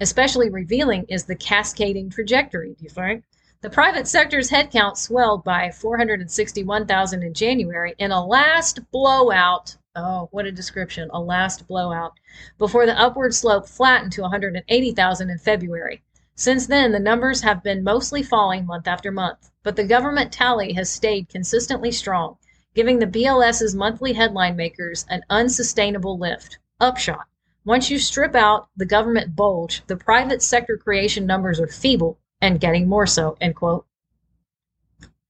Especially 0.00 0.50
revealing 0.50 1.04
is 1.08 1.24
the 1.24 1.36
cascading 1.36 2.10
trajectory, 2.10 2.74
do 2.74 2.84
you 2.84 2.90
think? 2.90 3.24
The 3.64 3.70
private 3.70 4.06
sector's 4.06 4.50
headcount 4.50 4.98
swelled 4.98 5.42
by 5.42 5.70
461,000 5.70 7.22
in 7.22 7.32
January 7.32 7.94
in 7.96 8.10
a 8.10 8.22
last 8.22 8.90
blowout. 8.90 9.78
Oh, 9.96 10.28
what 10.32 10.44
a 10.44 10.52
description. 10.52 11.08
A 11.14 11.18
last 11.18 11.66
blowout. 11.66 12.12
Before 12.58 12.84
the 12.84 13.00
upward 13.00 13.34
slope 13.34 13.66
flattened 13.66 14.12
to 14.12 14.20
180,000 14.20 15.30
in 15.30 15.38
February. 15.38 16.02
Since 16.34 16.66
then, 16.66 16.92
the 16.92 16.98
numbers 16.98 17.40
have 17.40 17.62
been 17.62 17.82
mostly 17.82 18.22
falling 18.22 18.66
month 18.66 18.86
after 18.86 19.10
month, 19.10 19.50
but 19.62 19.76
the 19.76 19.84
government 19.84 20.30
tally 20.30 20.74
has 20.74 20.90
stayed 20.90 21.30
consistently 21.30 21.90
strong, 21.90 22.36
giving 22.74 22.98
the 22.98 23.06
BLS's 23.06 23.74
monthly 23.74 24.12
headline 24.12 24.56
makers 24.56 25.06
an 25.08 25.22
unsustainable 25.30 26.18
lift. 26.18 26.58
Upshot 26.80 27.24
once 27.64 27.88
you 27.88 27.98
strip 27.98 28.34
out 28.34 28.68
the 28.76 28.84
government 28.84 29.34
bulge, 29.34 29.82
the 29.86 29.96
private 29.96 30.42
sector 30.42 30.76
creation 30.76 31.24
numbers 31.24 31.58
are 31.58 31.66
feeble 31.66 32.18
and 32.40 32.60
getting 32.60 32.88
more 32.88 33.06
so, 33.06 33.36
end 33.40 33.56
quote. 33.56 33.86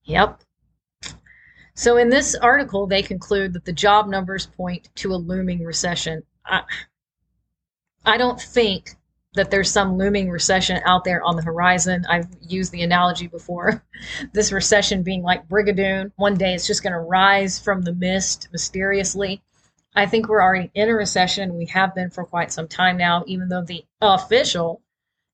Yep. 0.05 0.41
So 1.75 1.97
in 1.97 2.09
this 2.09 2.35
article, 2.35 2.87
they 2.87 3.03
conclude 3.03 3.53
that 3.55 3.65
the 3.65 3.73
job 3.73 4.09
numbers 4.09 4.47
point 4.47 4.89
to 4.97 5.13
a 5.13 5.17
looming 5.17 5.65
recession. 5.65 6.23
I, 6.45 6.63
I 8.05 8.17
don't 8.17 8.41
think 8.41 8.91
that 9.35 9.51
there's 9.51 9.71
some 9.71 9.99
looming 9.99 10.31
recession 10.31 10.81
out 10.85 11.03
there 11.03 11.23
on 11.25 11.35
the 11.35 11.43
horizon. 11.43 12.07
I've 12.09 12.29
used 12.41 12.71
the 12.71 12.83
analogy 12.83 13.27
before. 13.27 13.85
this 14.33 14.53
recession 14.53 15.03
being 15.03 15.23
like 15.23 15.49
Brigadoon. 15.49 16.13
One 16.17 16.37
day 16.37 16.55
it's 16.55 16.67
just 16.67 16.85
going 16.85 16.93
to 16.93 17.01
rise 17.01 17.59
from 17.59 17.83
the 17.83 17.93
mist 17.93 18.49
mysteriously. 18.53 19.43
I 19.97 20.07
think 20.07 20.29
we're 20.29 20.43
already 20.43 20.71
in 20.75 20.89
a 20.89 20.95
recession. 20.95 21.57
We 21.57 21.67
have 21.67 21.95
been 21.95 22.11
for 22.11 22.25
quite 22.25 22.53
some 22.53 22.69
time 22.69 22.97
now, 22.97 23.25
even 23.27 23.49
though 23.49 23.63
the 23.63 23.85
official 24.01 24.81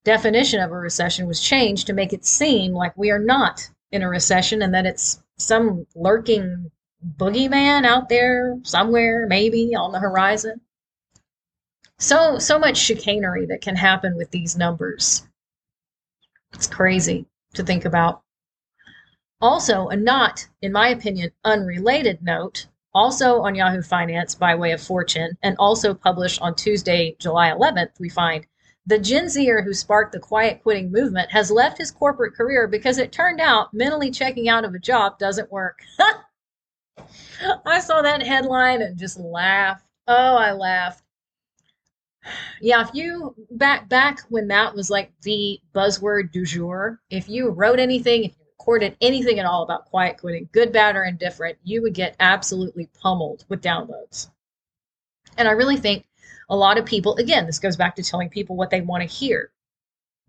definition 0.05 0.61
of 0.61 0.71
a 0.71 0.77
recession 0.77 1.27
was 1.27 1.41
changed 1.41 1.87
to 1.87 1.93
make 1.93 2.13
it 2.13 2.25
seem 2.25 2.73
like 2.73 2.97
we 2.97 3.11
are 3.11 3.19
not 3.19 3.69
in 3.93 4.03
a 4.03 4.09
recession 4.09 4.63
and 4.63 4.75
that 4.75 4.87
it's 4.87 5.23
some 5.37 5.87
lurking 5.95 6.71
boogeyman 7.17 7.85
out 7.85 8.09
there 8.09 8.59
somewhere, 8.63 9.27
maybe 9.27 9.75
on 9.75 9.93
the 9.93 9.99
horizon. 9.99 10.61
So, 11.99 12.39
so 12.39 12.59
much 12.59 12.77
chicanery 12.77 13.47
that 13.47 13.61
can 13.61 13.77
happen 13.77 14.17
with 14.17 14.31
these 14.31 14.57
numbers. 14.57 15.27
It's 16.53 16.67
crazy 16.67 17.27
to 17.55 17.63
think 17.63 17.85
about. 17.85 18.23
Also, 19.41 19.89
a 19.89 19.97
not, 19.97 20.49
in 20.61 20.73
my 20.73 20.89
opinion, 20.89 21.31
unrelated 21.45 22.23
note 22.23 22.67
also 22.93 23.41
on 23.43 23.55
Yahoo 23.55 23.83
Finance 23.83 24.35
by 24.35 24.55
way 24.55 24.73
of 24.73 24.83
Fortune, 24.83 25.37
and 25.43 25.57
also 25.59 25.95
published 25.95 26.41
on 26.41 26.55
Tuesday, 26.55 27.17
July 27.19 27.51
11th, 27.51 27.99
we 28.01 28.09
find 28.09 28.47
the 28.87 28.99
Gen 28.99 29.29
Zer 29.29 29.63
who 29.63 29.75
sparked 29.75 30.13
the 30.13 30.19
quiet 30.21 30.63
quitting 30.63 30.91
movement 30.91 31.31
has 31.31 31.51
left 31.51 31.79
his 31.79 31.91
corporate 31.91 32.35
career 32.35 32.67
because 32.67 32.99
it 32.99 33.13
turned 33.13 33.41
out 33.41 33.73
mentally 33.75 34.11
checking 34.11 34.49
out 34.49 34.65
of 34.65 34.75
a 34.75 34.79
job 34.79 35.19
doesn't 35.19 35.53
work. 35.53 35.81
I 37.67 37.81
saw 37.81 38.03
that 38.03 38.23
headline 38.23 38.83
and 38.83 38.99
just 38.99 39.19
laughed. 39.19 39.85
Oh, 40.07 40.37
I 40.37 40.53
laughed. 40.53 41.03
Yeah, 42.61 42.83
if 42.83 42.91
you 42.93 43.35
back 43.51 43.89
back 43.89 44.21
when 44.29 44.49
that 44.49 44.75
was 44.75 44.91
like 44.91 45.11
the 45.23 45.59
buzzword 45.75 46.33
du 46.33 46.45
jour, 46.45 47.01
if 47.09 47.31
you 47.31 47.49
wrote 47.49 47.79
anything, 47.81 48.25
if 48.25 48.33
you 48.33 48.45
recorded 48.59 48.95
anything 49.01 49.39
at 49.39 49.47
all 49.47 49.63
about 49.63 49.87
quiet 49.87 50.19
quitting, 50.19 50.51
good, 50.53 50.71
bad, 50.71 50.97
or 50.97 51.05
indifferent, 51.05 51.57
you 51.65 51.81
would 51.81 51.95
get 51.95 52.17
absolutely 52.21 52.91
pummeled 53.01 53.47
with 53.49 53.63
downloads. 53.63 54.29
And 55.39 55.49
I 55.49 55.53
really 55.53 55.79
think 55.79 56.05
a 56.51 56.57
lot 56.57 56.79
of 56.79 56.85
people, 56.85 57.15
again, 57.17 57.47
this 57.47 57.61
goes 57.61 57.77
back 57.77 57.95
to 57.97 58.03
telling 58.03 58.29
people 58.29 58.57
what 58.57 58.71
they 58.71 58.81
want 58.81 59.03
to 59.03 59.09
hear. 59.09 59.53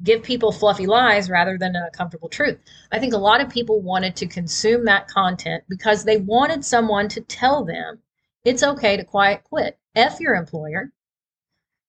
Give 0.04 0.24
people 0.24 0.52
fluffy 0.52 0.86
lies 0.88 1.30
rather 1.30 1.58
than 1.58 1.76
a 1.76 1.90
comfortable 1.92 2.30
truth. 2.30 2.60
I 2.92 3.00
think 3.00 3.14
a 3.14 3.18
lot 3.18 3.42
of 3.42 3.50
people 3.50 3.82
wanted 3.82 4.16
to 4.18 4.28
consume 4.28 4.86
that 4.86 5.08
content 5.08 5.64
because 5.68 6.04
they 6.04 6.18
wanted 6.18 6.64
someone 6.64 7.08
to 7.10 7.22
tell 7.22 7.66
them 7.66 8.00
it's 8.46 8.64
okay 8.64 8.98
to 8.98 9.04
quiet 9.04 9.44
quit. 9.44 9.78
F 9.96 10.20
your 10.20 10.36
employer. 10.36 10.92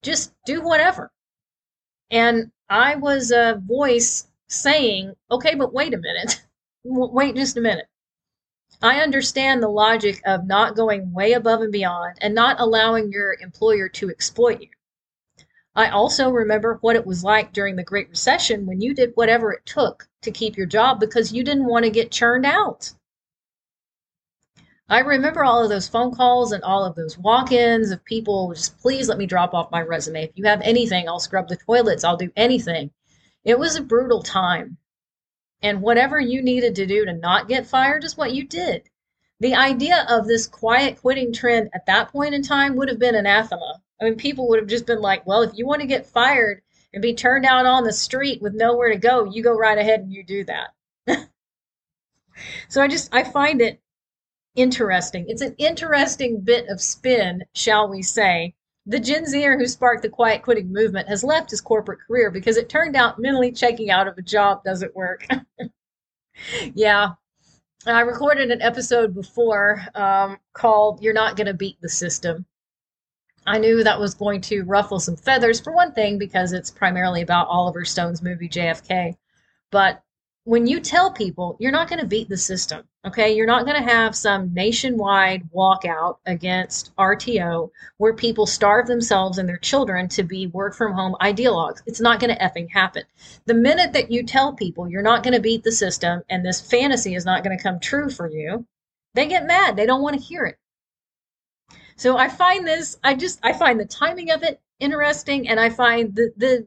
Just 0.03 0.35
do 0.45 0.63
whatever. 0.63 1.13
And 2.11 2.51
I 2.69 2.97
was 2.97 3.31
a 3.31 3.63
voice 3.65 4.27
saying, 4.49 5.15
okay, 5.31 5.55
but 5.55 5.73
wait 5.73 5.95
a 5.95 5.99
minute. 5.99 6.43
wait 6.85 7.37
just 7.37 7.57
a 7.57 7.61
minute. 7.61 7.87
I 8.81 9.01
understand 9.01 9.63
the 9.63 9.69
logic 9.69 10.23
of 10.25 10.47
not 10.47 10.77
going 10.77 11.13
way 11.13 11.33
above 11.33 11.61
and 11.61 11.73
beyond 11.73 12.19
and 12.21 12.35
not 12.35 12.61
allowing 12.61 13.13
your 13.13 13.37
employer 13.41 13.89
to 13.91 14.09
exploit 14.09 14.61
you. 14.61 14.69
I 15.75 15.89
also 15.89 16.31
remember 16.31 16.79
what 16.81 16.97
it 16.97 17.07
was 17.07 17.25
like 17.25 17.53
during 17.53 17.77
the 17.77 17.83
Great 17.83 18.11
Recession 18.11 18.67
when 18.67 18.81
you 18.81 18.95
did 18.95 19.13
whatever 19.15 19.53
it 19.53 19.65
took 19.65 20.09
to 20.21 20.31
keep 20.31 20.57
your 20.57 20.67
job 20.67 21.01
because 21.01 21.33
you 21.33 21.43
didn't 21.43 21.67
want 21.67 21.85
to 21.85 21.91
get 21.91 22.11
churned 22.11 22.45
out. 22.45 22.93
I 24.89 24.99
remember 24.99 25.43
all 25.43 25.63
of 25.63 25.71
those 25.71 25.89
phone 25.89 26.15
calls 26.15 26.53
and 26.53 26.63
all 26.63 26.85
of 26.85 26.95
those 26.95 27.17
walk 27.17 27.53
ins 27.53 27.91
of 27.91 28.05
people 28.05 28.53
just 28.53 28.79
please 28.79 29.09
let 29.09 29.17
me 29.17 29.25
drop 29.25 29.55
off 29.55 29.71
my 29.71 29.81
resume. 29.81 30.25
If 30.25 30.33
you 30.35 30.45
have 30.45 30.61
anything, 30.61 31.09
I'll 31.09 31.19
scrub 31.19 31.49
the 31.49 31.57
toilets, 31.57 32.05
I'll 32.05 32.19
do 32.19 32.31
anything. 32.37 32.91
It 33.43 33.59
was 33.59 33.77
a 33.77 33.83
brutal 33.83 34.23
time. 34.23 34.77
And 35.63 35.81
whatever 35.81 36.19
you 36.19 36.43
needed 36.43 36.75
to 36.77 36.87
do 36.87 37.05
to 37.05 37.13
not 37.13 37.49
get 37.49 37.67
fired 37.67 38.05
is 38.05 38.17
what 38.17 38.35
you 38.35 38.45
did. 38.45 38.91
The 39.39 39.55
idea 39.55 40.07
of 40.09 40.27
this 40.27 40.47
quiet 40.47 41.01
quitting 41.01 41.33
trend 41.33 41.71
at 41.75 41.87
that 41.87 42.11
point 42.13 42.35
in 42.35 42.43
time 42.43 42.77
would 42.77 42.89
have 42.89 42.99
been 42.99 43.15
anathema. 43.15 43.83
I 44.01 44.05
mean, 44.05 44.17
people 44.17 44.49
would 44.49 44.59
have 44.59 44.69
just 44.69 44.87
been 44.87 45.01
like, 45.01 45.27
well, 45.27 45.43
if 45.43 45.57
you 45.57 45.67
want 45.67 45.81
to 45.81 45.87
get 45.87 46.07
fired 46.07 46.63
and 46.93 47.01
be 47.01 47.15
turned 47.15 47.45
out 47.45 47.67
on 47.67 47.85
the 47.85 47.93
street 47.93 48.43
with 48.43 48.55
nowhere 48.55 48.91
to 48.91 48.99
go, 48.99 49.25
you 49.25 49.43
go 49.43 49.53
right 49.53 49.79
ahead 49.79 50.01
and 50.01 50.13
you 50.13 50.25
do 50.25 50.45
that. 50.45 50.75
so 52.69 52.83
I 52.83 52.89
just, 52.89 53.15
I 53.15 53.25
find 53.25 53.61
it 53.61 53.81
interesting. 54.55 55.27
It's 55.29 55.43
an 55.43 55.55
interesting 55.59 56.41
bit 56.41 56.69
of 56.69 56.81
spin, 56.81 57.45
shall 57.55 57.89
we 57.89 58.03
say, 58.03 58.55
the 58.87 59.01
Gen 59.01 59.27
Zer 59.27 59.59
who 59.59 59.67
sparked 59.67 60.03
the 60.03 60.09
quiet 60.09 60.43
quitting 60.43 60.73
movement 60.73 61.09
has 61.09 61.23
left 61.23 61.51
his 61.51 61.61
corporate 61.61 62.01
career 62.07 62.31
because 62.31 62.57
it 62.57 62.69
turned 62.69 62.97
out 62.97 63.19
mentally 63.19 63.53
checking 63.53 63.91
out 63.91 64.09
of 64.09 64.19
a 64.19 64.23
job 64.23 64.65
doesn't 64.65 64.95
work. 64.97 65.27
yeah, 66.75 67.11
I 67.87 68.01
recorded 68.01 68.51
an 68.51 68.63
episode 68.63 69.15
before 69.15 69.83
um, 69.95 70.39
called 70.53 71.03
You're 71.03 71.15
Not 71.15 71.37
Gonna 71.37 71.55
Beat 71.55 71.81
the 71.81 71.89
System. 71.89 72.47
I 73.47 73.59
knew 73.59 73.83
that 73.83 73.99
was 73.99 74.15
going 74.15 74.41
to 74.43 74.63
ruffle 74.63 75.01
some 75.01 75.17
feathers, 75.17 75.61
for 75.61 75.73
one 75.73 75.93
thing, 75.93 76.17
because 76.17 76.53
it's 76.53 76.71
primarily 76.71 77.23
about 77.23 77.49
Oliver 77.49 77.85
Stone's 77.85 78.23
movie 78.23 78.49
JFK. 78.49 79.17
But 79.73 80.03
when 80.45 80.67
you 80.67 80.81
tell 80.81 81.13
people 81.13 81.57
you're 81.61 81.71
not 81.71 81.89
going 81.89 82.01
to 82.01 82.07
beat 82.07 82.29
the 82.29 82.37
system, 82.37 82.83
okay, 83.05 83.35
you're 83.35 83.47
not 83.47 83.65
going 83.65 83.81
to 83.81 83.89
have 83.89 84.17
some 84.17 84.53
nationwide 84.53 85.49
walkout 85.55 86.17
against 86.27 86.95
RTO 86.97 87.71
where 87.99 88.15
people 88.15 88.47
starve 88.47 88.89
themselves 88.89 89.39
and 89.39 89.49
their 89.49 89.59
children 89.59 90.09
to 90.09 90.25
be 90.25 90.49
work 90.49 90.75
from 90.75 90.95
home 90.95 91.15
ideologues. 91.21 91.83
It's 91.87 92.01
not 92.01 92.19
going 92.19 92.35
to 92.35 92.43
effing 92.43 92.69
happen. 92.71 93.05
The 93.47 93.55
minute 93.55 93.93
that 93.93 94.11
you 94.11 94.25
tell 94.25 94.53
people 94.53 94.89
you're 94.89 95.01
not 95.01 95.23
going 95.23 95.35
to 95.35 95.41
beat 95.41 95.63
the 95.63 95.71
system 95.71 96.23
and 96.29 96.45
this 96.45 96.61
fantasy 96.61 97.15
is 97.15 97.25
not 97.25 97.45
going 97.45 97.57
to 97.57 97.63
come 97.63 97.79
true 97.79 98.11
for 98.11 98.29
you, 98.29 98.67
they 99.15 99.29
get 99.29 99.47
mad. 99.47 99.77
They 99.77 99.87
don't 99.87 100.03
want 100.03 100.19
to 100.19 100.23
hear 100.23 100.45
it. 100.45 100.59
So 101.95 102.17
I 102.17 102.29
find 102.29 102.67
this, 102.67 102.99
I 103.05 103.15
just, 103.15 103.39
I 103.45 103.53
find 103.53 103.79
the 103.79 103.85
timing 103.85 104.33
of 104.33 104.43
it 104.43 104.61
interesting 104.81 105.49
and 105.49 105.61
I 105.61 105.71
find 105.71 106.17
the, 106.17 106.33
the 106.37 106.67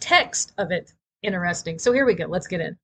text 0.00 0.52
of 0.58 0.72
it 0.72 0.92
interesting. 1.22 1.78
So 1.78 1.92
here 1.92 2.04
we 2.04 2.14
go. 2.14 2.26
Let's 2.26 2.48
get 2.48 2.60
in. 2.60 2.76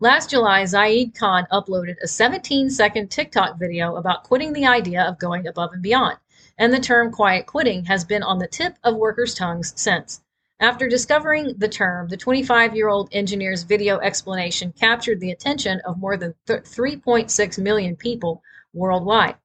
Last 0.00 0.28
July, 0.28 0.64
Zaid 0.66 1.14
Khan 1.14 1.46
uploaded 1.50 1.96
a 2.02 2.06
17 2.06 2.68
second 2.68 3.10
TikTok 3.10 3.58
video 3.58 3.96
about 3.96 4.24
quitting 4.24 4.52
the 4.52 4.66
idea 4.66 5.02
of 5.02 5.18
going 5.18 5.46
above 5.46 5.72
and 5.72 5.82
beyond, 5.82 6.18
and 6.58 6.72
the 6.72 6.80
term 6.80 7.10
quiet 7.10 7.46
quitting 7.46 7.86
has 7.86 8.04
been 8.04 8.22
on 8.22 8.38
the 8.38 8.46
tip 8.46 8.74
of 8.84 8.96
workers' 8.96 9.34
tongues 9.34 9.72
since. 9.74 10.20
After 10.60 10.88
discovering 10.88 11.54
the 11.58 11.68
term, 11.68 12.08
the 12.08 12.16
25 12.16 12.76
year 12.76 12.88
old 12.88 13.08
engineer's 13.12 13.62
video 13.62 13.98
explanation 13.98 14.72
captured 14.72 15.20
the 15.20 15.30
attention 15.30 15.80
of 15.86 15.98
more 15.98 16.16
than 16.16 16.34
3.6 16.46 17.58
million 17.58 17.96
people 17.96 18.42
worldwide. 18.74 19.36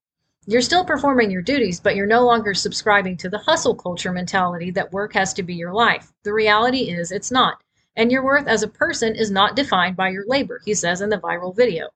You're 0.48 0.62
still 0.62 0.84
performing 0.84 1.32
your 1.32 1.42
duties, 1.42 1.80
but 1.80 1.96
you're 1.96 2.08
no 2.08 2.26
longer 2.26 2.54
subscribing 2.54 3.16
to 3.18 3.30
the 3.30 3.38
hustle 3.38 3.76
culture 3.76 4.12
mentality 4.12 4.72
that 4.72 4.92
work 4.92 5.14
has 5.14 5.34
to 5.36 5.44
be 5.44 5.54
your 5.54 5.74
life. 5.74 6.12
The 6.24 6.34
reality 6.34 6.90
is 6.90 7.12
it's 7.12 7.32
not 7.32 7.62
and 7.96 8.12
your 8.12 8.24
worth 8.24 8.48
as 8.48 8.64
a 8.64 8.68
person 8.68 9.16
is 9.16 9.32
not 9.32 9.56
defined 9.56 9.96
by 9.96 10.10
your 10.10 10.26
labor, 10.28 10.62
he 10.66 10.74
says 10.74 11.02
in 11.02 11.10
the 11.10 11.18
viral 11.18 11.56
video. 11.56 11.90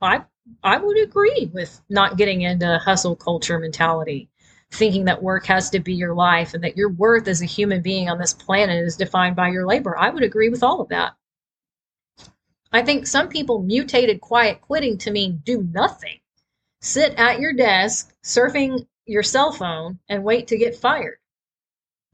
I 0.00 0.24
I 0.62 0.76
would 0.76 0.98
agree 0.98 1.50
with 1.52 1.80
not 1.88 2.16
getting 2.16 2.42
into 2.42 2.78
hustle 2.78 3.16
culture 3.16 3.58
mentality, 3.58 4.28
thinking 4.70 5.06
that 5.06 5.22
work 5.22 5.46
has 5.46 5.70
to 5.70 5.80
be 5.80 5.94
your 5.94 6.14
life 6.14 6.54
and 6.54 6.62
that 6.62 6.76
your 6.76 6.90
worth 6.90 7.26
as 7.28 7.42
a 7.42 7.46
human 7.46 7.82
being 7.82 8.08
on 8.08 8.18
this 8.18 8.34
planet 8.34 8.84
is 8.84 8.96
defined 8.96 9.36
by 9.36 9.48
your 9.48 9.66
labor. 9.66 9.98
I 9.98 10.10
would 10.10 10.22
agree 10.22 10.48
with 10.48 10.62
all 10.62 10.80
of 10.80 10.88
that. 10.90 11.14
I 12.72 12.82
think 12.82 13.06
some 13.06 13.28
people 13.28 13.62
mutated 13.62 14.20
quiet 14.20 14.60
quitting 14.60 14.98
to 14.98 15.10
mean 15.10 15.42
do 15.44 15.62
nothing. 15.72 16.20
Sit 16.80 17.14
at 17.18 17.40
your 17.40 17.52
desk, 17.52 18.14
surfing 18.22 18.86
your 19.06 19.22
cell 19.22 19.50
phone, 19.50 19.98
and 20.08 20.22
wait 20.22 20.46
to 20.48 20.58
get 20.58 20.76
fired 20.76 21.18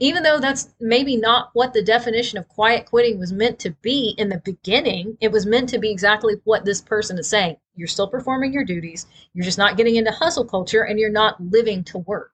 even 0.03 0.25
though 0.25 0.41
that's 0.41 0.75
maybe 0.81 1.17
not 1.17 1.51
what 1.53 1.73
the 1.73 1.81
definition 1.81 2.37
of 2.37 2.49
quiet 2.49 2.87
quitting 2.87 3.21
was 3.21 3.33
meant 3.33 3.61
to 3.61 3.71
be 3.83 4.17
in 4.19 4.31
the 4.31 4.43
beginning, 4.45 5.17
it 5.21 5.31
was 5.31 5.47
meant 5.47 5.69
to 5.69 5.79
be 5.79 5.93
exactly 5.93 6.35
what 6.43 6.65
this 6.65 6.81
person 6.81 7.17
is 7.19 7.29
saying. 7.29 7.57
You're 7.77 7.87
still 7.87 8.09
performing 8.09 8.53
your 8.53 8.65
duties, 8.65 9.07
you're 9.33 9.45
just 9.45 9.59
not 9.59 9.77
getting 9.77 9.95
into 9.95 10.11
hustle 10.11 10.45
culture, 10.45 10.83
and 10.83 10.99
you're 10.99 11.09
not 11.09 11.41
living 11.41 11.85
to 11.85 11.99
work. 11.99 12.33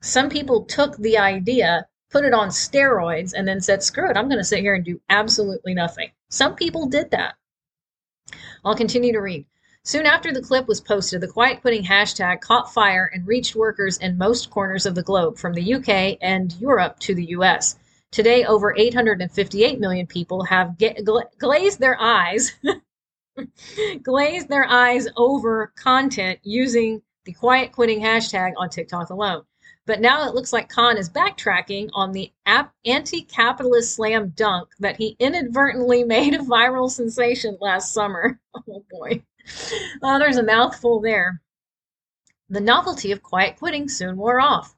Some 0.00 0.30
people 0.30 0.64
took 0.64 0.96
the 0.96 1.18
idea, 1.18 1.86
put 2.10 2.24
it 2.24 2.32
on 2.32 2.48
steroids, 2.48 3.34
and 3.36 3.46
then 3.46 3.60
said, 3.60 3.82
screw 3.82 4.08
it, 4.08 4.16
I'm 4.16 4.30
going 4.30 4.38
to 4.38 4.44
sit 4.44 4.60
here 4.60 4.74
and 4.74 4.86
do 4.86 5.02
absolutely 5.10 5.74
nothing. 5.74 6.12
Some 6.30 6.54
people 6.54 6.86
did 6.86 7.10
that. 7.10 7.34
I'll 8.64 8.74
continue 8.74 9.12
to 9.12 9.20
read. 9.20 9.44
Soon 9.86 10.06
after 10.06 10.32
the 10.32 10.40
clip 10.40 10.66
was 10.66 10.80
posted, 10.80 11.20
the 11.20 11.28
quiet 11.28 11.60
quitting 11.60 11.84
hashtag 11.84 12.40
caught 12.40 12.72
fire 12.72 13.10
and 13.12 13.26
reached 13.26 13.54
workers 13.54 13.98
in 13.98 14.16
most 14.16 14.48
corners 14.48 14.86
of 14.86 14.94
the 14.94 15.02
globe, 15.02 15.36
from 15.36 15.52
the 15.52 15.74
UK 15.74 16.16
and 16.22 16.54
Europe 16.58 16.98
to 17.00 17.14
the 17.14 17.26
US. 17.36 17.76
Today, 18.10 18.44
over 18.44 18.74
858 18.74 19.78
million 19.78 20.06
people 20.06 20.44
have 20.44 20.78
gla- 20.78 21.28
glazed 21.36 21.80
their 21.80 22.00
eyes, 22.00 22.54
glazed 24.02 24.48
their 24.48 24.64
eyes 24.64 25.06
over 25.18 25.70
content 25.76 26.38
using 26.42 27.02
the 27.26 27.34
quiet 27.34 27.72
quitting 27.72 28.00
hashtag 28.00 28.52
on 28.56 28.70
TikTok 28.70 29.10
alone. 29.10 29.42
But 29.84 30.00
now 30.00 30.26
it 30.26 30.34
looks 30.34 30.54
like 30.54 30.70
Khan 30.70 30.96
is 30.96 31.10
backtracking 31.10 31.90
on 31.92 32.12
the 32.12 32.32
anti 32.86 33.20
capitalist 33.20 33.94
slam 33.94 34.30
dunk 34.30 34.70
that 34.78 34.96
he 34.96 35.14
inadvertently 35.18 36.04
made 36.06 36.32
a 36.32 36.38
viral 36.38 36.90
sensation 36.90 37.58
last 37.60 37.92
summer. 37.92 38.40
Oh 38.66 38.84
boy. 38.88 39.20
Oh, 40.02 40.18
there's 40.18 40.36
a 40.36 40.42
mouthful 40.42 41.00
there. 41.00 41.40
The 42.48 42.60
novelty 42.60 43.10
of 43.12 43.22
quiet 43.22 43.56
quitting 43.58 43.88
soon 43.88 44.16
wore 44.16 44.40
off. 44.40 44.74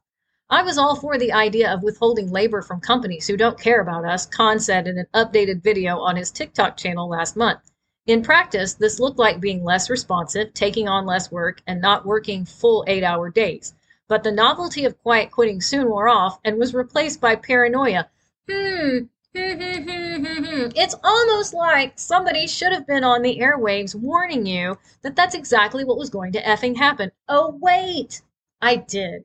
I 0.49 0.63
was 0.63 0.79
all 0.79 0.95
for 0.95 1.19
the 1.19 1.33
idea 1.33 1.73
of 1.73 1.83
withholding 1.83 2.31
labor 2.31 2.63
from 2.63 2.81
companies 2.81 3.27
who 3.27 3.37
don't 3.37 3.59
care 3.59 3.81
about 3.81 4.05
us, 4.05 4.27
Khan 4.27 4.61
said 4.61 4.87
in 4.87 4.97
an 4.97 5.07
updated 5.13 5.63
video 5.63 5.99
on 5.99 6.15
his 6.15 6.31
TikTok 6.31 6.77
channel 6.77 7.09
last 7.09 7.37
month. 7.37 7.73
In 8.07 8.23
practice, 8.23 8.75
this 8.75 9.01
looked 9.01 9.19
like 9.19 9.41
being 9.41 9.65
less 9.65 9.91
responsive, 9.91 10.55
taking 10.55 10.89
on 10.89 11.05
less 11.05 11.33
work, 11.33 11.61
and 11.67 11.81
not 11.81 12.07
working 12.07 12.45
full 12.45 12.85
eight 12.87 13.03
hour 13.03 13.29
days. 13.29 13.75
But 14.07 14.23
the 14.23 14.31
novelty 14.31 14.85
of 14.85 15.03
quiet 15.03 15.33
quitting 15.33 15.61
soon 15.61 15.89
wore 15.89 16.09
off 16.09 16.39
and 16.45 16.57
was 16.57 16.73
replaced 16.73 17.21
by 17.21 17.35
paranoia. 17.35 18.09
Hmm, 18.49 19.07
it's 20.77 20.95
almost 21.05 21.53
like 21.53 21.93
somebody 21.99 22.47
should 22.47 22.73
have 22.73 22.87
been 22.87 23.05
on 23.05 23.21
the 23.21 23.39
airwaves 23.39 23.95
warning 23.95 24.47
you 24.47 24.79
that 25.03 25.15
that's 25.15 25.35
exactly 25.35 25.85
what 25.85 25.99
was 25.99 26.09
going 26.09 26.33
to 26.33 26.43
effing 26.43 26.75
happen. 26.75 27.13
Oh, 27.29 27.59
wait, 27.61 28.23
I 28.63 28.77
did. 28.77 29.25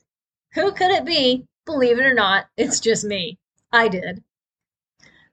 Who 0.54 0.74
could 0.74 0.92
it 0.92 1.06
be? 1.06 1.46
Believe 1.66 1.98
it 1.98 2.06
or 2.06 2.14
not, 2.14 2.48
it's 2.58 2.82
just 2.82 3.06
me. 3.06 3.40
I 3.72 3.88
did. 3.88 4.22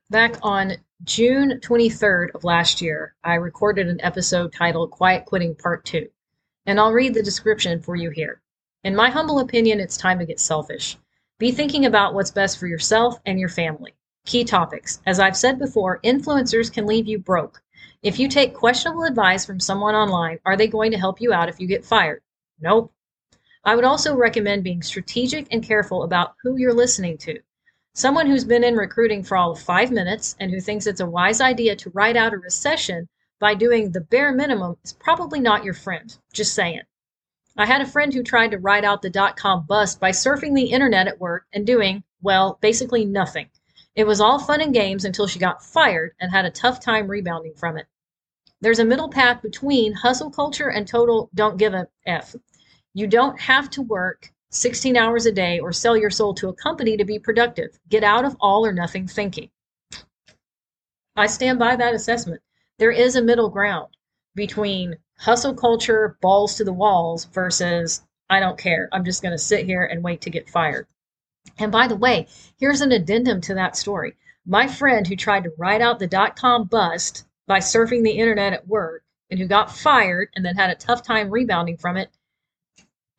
Back 0.09 0.37
on 0.43 0.77
June 1.03 1.59
23rd 1.59 2.29
of 2.33 2.45
last 2.45 2.81
year, 2.81 3.15
I 3.21 3.33
recorded 3.33 3.89
an 3.89 3.99
episode 4.01 4.53
titled 4.53 4.91
Quiet 4.91 5.25
Quitting 5.25 5.55
Part 5.55 5.83
2, 5.83 6.07
and 6.65 6.79
I'll 6.79 6.93
read 6.93 7.13
the 7.13 7.21
description 7.21 7.81
for 7.81 7.97
you 7.97 8.11
here. 8.11 8.41
In 8.85 8.95
my 8.95 9.09
humble 9.09 9.39
opinion, 9.39 9.81
it's 9.81 9.97
time 9.97 10.19
to 10.19 10.25
get 10.25 10.39
selfish. 10.39 10.97
Be 11.37 11.51
thinking 11.51 11.85
about 11.85 12.13
what's 12.13 12.31
best 12.31 12.57
for 12.57 12.67
yourself 12.67 13.19
and 13.25 13.37
your 13.37 13.49
family. 13.49 13.93
Key 14.25 14.43
topics. 14.43 15.01
As 15.05 15.19
I've 15.19 15.37
said 15.37 15.57
before, 15.57 15.99
influencers 16.03 16.71
can 16.71 16.85
leave 16.85 17.07
you 17.07 17.17
broke. 17.17 17.61
If 18.03 18.19
you 18.19 18.27
take 18.27 18.53
questionable 18.53 19.03
advice 19.03 19.45
from 19.45 19.59
someone 19.59 19.95
online, 19.95 20.39
are 20.45 20.55
they 20.55 20.67
going 20.67 20.91
to 20.91 20.97
help 20.97 21.19
you 21.19 21.33
out 21.33 21.49
if 21.49 21.59
you 21.59 21.67
get 21.67 21.83
fired? 21.83 22.21
Nope. 22.61 22.93
I 23.65 23.75
would 23.75 23.85
also 23.85 24.15
recommend 24.15 24.63
being 24.63 24.81
strategic 24.81 25.47
and 25.51 25.63
careful 25.63 26.03
about 26.03 26.35
who 26.43 26.57
you're 26.57 26.73
listening 26.73 27.17
to. 27.19 27.39
Someone 27.95 28.27
who's 28.27 28.45
been 28.45 28.63
in 28.63 28.75
recruiting 28.75 29.23
for 29.23 29.35
all 29.35 29.51
of 29.51 29.59
five 29.59 29.91
minutes 29.91 30.35
and 30.39 30.51
who 30.51 30.61
thinks 30.61 30.87
it's 30.87 31.01
a 31.01 31.05
wise 31.05 31.41
idea 31.41 31.75
to 31.75 31.89
ride 31.89 32.15
out 32.15 32.33
a 32.33 32.37
recession 32.37 33.09
by 33.39 33.55
doing 33.55 33.91
the 33.91 34.01
bare 34.01 34.31
minimum 34.31 34.77
is 34.85 34.93
probably 34.93 35.39
not 35.39 35.63
your 35.63 35.73
friend. 35.73 36.17
Just 36.31 36.53
saying. 36.53 36.81
I 37.57 37.65
had 37.65 37.81
a 37.81 37.85
friend 37.85 38.13
who 38.13 38.23
tried 38.23 38.51
to 38.51 38.59
ride 38.59 38.85
out 38.85 39.01
the 39.01 39.09
dot 39.09 39.35
com 39.35 39.65
bust 39.67 39.99
by 39.99 40.11
surfing 40.11 40.55
the 40.55 40.71
internet 40.71 41.07
at 41.07 41.19
work 41.19 41.45
and 41.51 41.65
doing, 41.65 42.03
well, 42.21 42.57
basically 42.61 43.03
nothing. 43.03 43.49
It 43.95 44.05
was 44.05 44.21
all 44.21 44.39
fun 44.39 44.61
and 44.61 44.73
games 44.73 45.05
until 45.05 45.27
she 45.27 45.39
got 45.39 45.63
fired 45.63 46.13
and 46.19 46.31
had 46.31 46.45
a 46.45 46.51
tough 46.51 46.79
time 46.79 47.07
rebounding 47.07 47.53
from 47.55 47.77
it. 47.77 47.87
There's 48.61 48.79
a 48.79 48.85
middle 48.85 49.09
path 49.09 49.41
between 49.41 49.93
hustle 49.93 50.29
culture 50.29 50.69
and 50.69 50.87
total 50.87 51.29
don't 51.33 51.57
give 51.57 51.73
a 51.73 51.87
F. 52.05 52.35
You 52.93 53.07
don't 53.07 53.39
have 53.39 53.69
to 53.71 53.81
work 53.81 54.31
16 54.51 54.97
hours 54.97 55.25
a 55.25 55.31
day 55.31 55.59
or 55.59 55.71
sell 55.71 55.95
your 55.95 56.09
soul 56.09 56.33
to 56.35 56.49
a 56.49 56.53
company 56.53 56.97
to 56.97 57.05
be 57.05 57.19
productive. 57.19 57.79
Get 57.87 58.03
out 58.03 58.25
of 58.25 58.35
all 58.39 58.65
or 58.65 58.73
nothing 58.73 59.07
thinking. 59.07 59.49
I 61.15 61.27
stand 61.27 61.59
by 61.59 61.75
that 61.75 61.93
assessment. 61.93 62.41
There 62.77 62.91
is 62.91 63.15
a 63.15 63.21
middle 63.21 63.49
ground 63.49 63.95
between 64.35 64.97
hustle 65.17 65.53
culture, 65.53 66.17
balls 66.21 66.55
to 66.55 66.63
the 66.63 66.73
walls, 66.73 67.25
versus 67.25 68.03
I 68.29 68.39
don't 68.39 68.57
care. 68.57 68.89
I'm 68.91 69.05
just 69.05 69.21
going 69.21 69.33
to 69.33 69.37
sit 69.37 69.65
here 69.65 69.83
and 69.83 70.03
wait 70.03 70.21
to 70.21 70.29
get 70.29 70.49
fired. 70.49 70.87
And 71.57 71.71
by 71.71 71.87
the 71.87 71.95
way, 71.95 72.27
here's 72.57 72.81
an 72.81 72.91
addendum 72.91 73.41
to 73.41 73.53
that 73.55 73.75
story. 73.75 74.15
My 74.45 74.67
friend 74.67 75.07
who 75.07 75.15
tried 75.15 75.43
to 75.43 75.53
ride 75.57 75.81
out 75.81 75.99
the 75.99 76.07
dot 76.07 76.35
com 76.35 76.65
bust 76.65 77.25
by 77.47 77.59
surfing 77.59 78.03
the 78.03 78.11
internet 78.11 78.53
at 78.53 78.67
work 78.67 79.03
and 79.29 79.39
who 79.39 79.47
got 79.47 79.75
fired 79.75 80.29
and 80.35 80.45
then 80.45 80.55
had 80.55 80.69
a 80.69 80.75
tough 80.75 81.03
time 81.03 81.29
rebounding 81.29 81.77
from 81.77 81.97
it, 81.97 82.09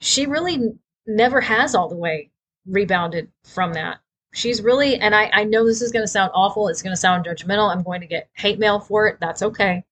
she 0.01 0.27
really 0.27 0.73
never 1.07 1.41
has 1.41 1.75
all 1.75 1.89
the 1.89 1.97
way 1.97 2.31
rebounded 2.67 3.31
from 3.45 3.73
that. 3.75 3.99
She's 4.33 4.63
really, 4.63 4.97
and 4.97 5.15
I, 5.15 5.31
I 5.33 5.45
know 5.45 5.67
this 5.67 5.83
is 5.83 5.93
going 5.93 6.05
to 6.05 6.09
sound 6.09 6.31
awful. 6.35 6.69
It's 6.69 6.83
going 6.83 6.93
to 6.93 7.01
sound 7.01 7.27
judgmental. 7.27 7.71
I'm 7.71 7.83
going 7.83 8.01
to 8.01 8.07
get 8.07 8.31
hate 8.35 8.59
mail 8.59 8.79
for 8.79 9.09
it. 9.09 9.19
That's 9.21 9.43
okay. 9.43 9.85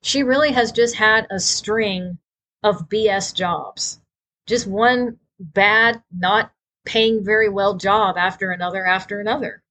She 0.00 0.22
really 0.22 0.52
has 0.52 0.72
just 0.72 0.96
had 0.96 1.26
a 1.30 1.38
string 1.38 2.18
of 2.62 2.88
BS 2.88 3.34
jobs. 3.34 4.00
Just 4.46 4.66
one 4.66 5.18
bad, 5.38 6.02
not 6.10 6.52
paying 6.84 7.24
very 7.24 7.48
well 7.48 7.76
job 7.76 8.16
after 8.16 8.50
another 8.50 8.84
after 8.86 9.20
another. 9.20 9.62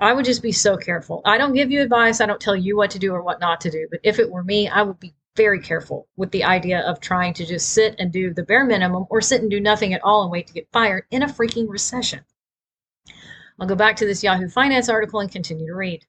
I 0.00 0.12
would 0.12 0.24
just 0.24 0.42
be 0.42 0.52
so 0.52 0.76
careful. 0.76 1.22
I 1.24 1.38
don't 1.38 1.54
give 1.54 1.70
you 1.70 1.82
advice. 1.82 2.20
I 2.20 2.26
don't 2.26 2.40
tell 2.40 2.54
you 2.54 2.76
what 2.76 2.90
to 2.92 2.98
do 2.98 3.12
or 3.12 3.22
what 3.22 3.40
not 3.40 3.60
to 3.62 3.70
do. 3.70 3.88
But 3.90 4.00
if 4.04 4.18
it 4.18 4.30
were 4.30 4.44
me, 4.44 4.68
I 4.68 4.82
would 4.82 5.00
be 5.00 5.14
very 5.36 5.60
careful 5.60 6.08
with 6.16 6.30
the 6.30 6.44
idea 6.44 6.80
of 6.80 7.00
trying 7.00 7.34
to 7.34 7.46
just 7.46 7.70
sit 7.70 7.96
and 7.98 8.12
do 8.12 8.32
the 8.32 8.42
bare 8.42 8.64
minimum 8.64 9.06
or 9.10 9.20
sit 9.20 9.40
and 9.40 9.50
do 9.50 9.60
nothing 9.60 9.94
at 9.94 10.02
all 10.04 10.22
and 10.22 10.30
wait 10.30 10.46
to 10.48 10.52
get 10.52 10.70
fired 10.72 11.04
in 11.10 11.22
a 11.22 11.26
freaking 11.26 11.68
recession. 11.68 12.24
I'll 13.58 13.66
go 13.66 13.74
back 13.74 13.96
to 13.96 14.06
this 14.06 14.22
Yahoo 14.22 14.48
Finance 14.48 14.88
article 14.88 15.20
and 15.20 15.30
continue 15.30 15.66
to 15.66 15.74
read. 15.74 16.04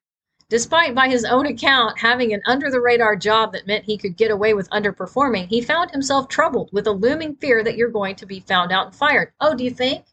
Despite, 0.49 0.95
by 0.95 1.09
his 1.09 1.25
own 1.25 1.45
account, 1.45 1.99
having 1.99 2.33
an 2.33 2.41
under 2.47 2.71
the 2.71 2.81
radar 2.81 3.15
job 3.15 3.53
that 3.53 3.67
meant 3.67 3.85
he 3.85 3.99
could 3.99 4.17
get 4.17 4.31
away 4.31 4.55
with 4.55 4.69
underperforming, 4.71 5.47
he 5.47 5.61
found 5.61 5.91
himself 5.91 6.27
troubled 6.27 6.69
with 6.73 6.87
a 6.87 6.91
looming 6.91 7.35
fear 7.35 7.63
that 7.63 7.77
you're 7.77 7.89
going 7.91 8.15
to 8.15 8.25
be 8.25 8.39
found 8.39 8.71
out 8.71 8.87
and 8.87 8.95
fired. 8.95 9.31
Oh, 9.39 9.53
do 9.53 9.63
you 9.63 9.69
think? 9.69 10.05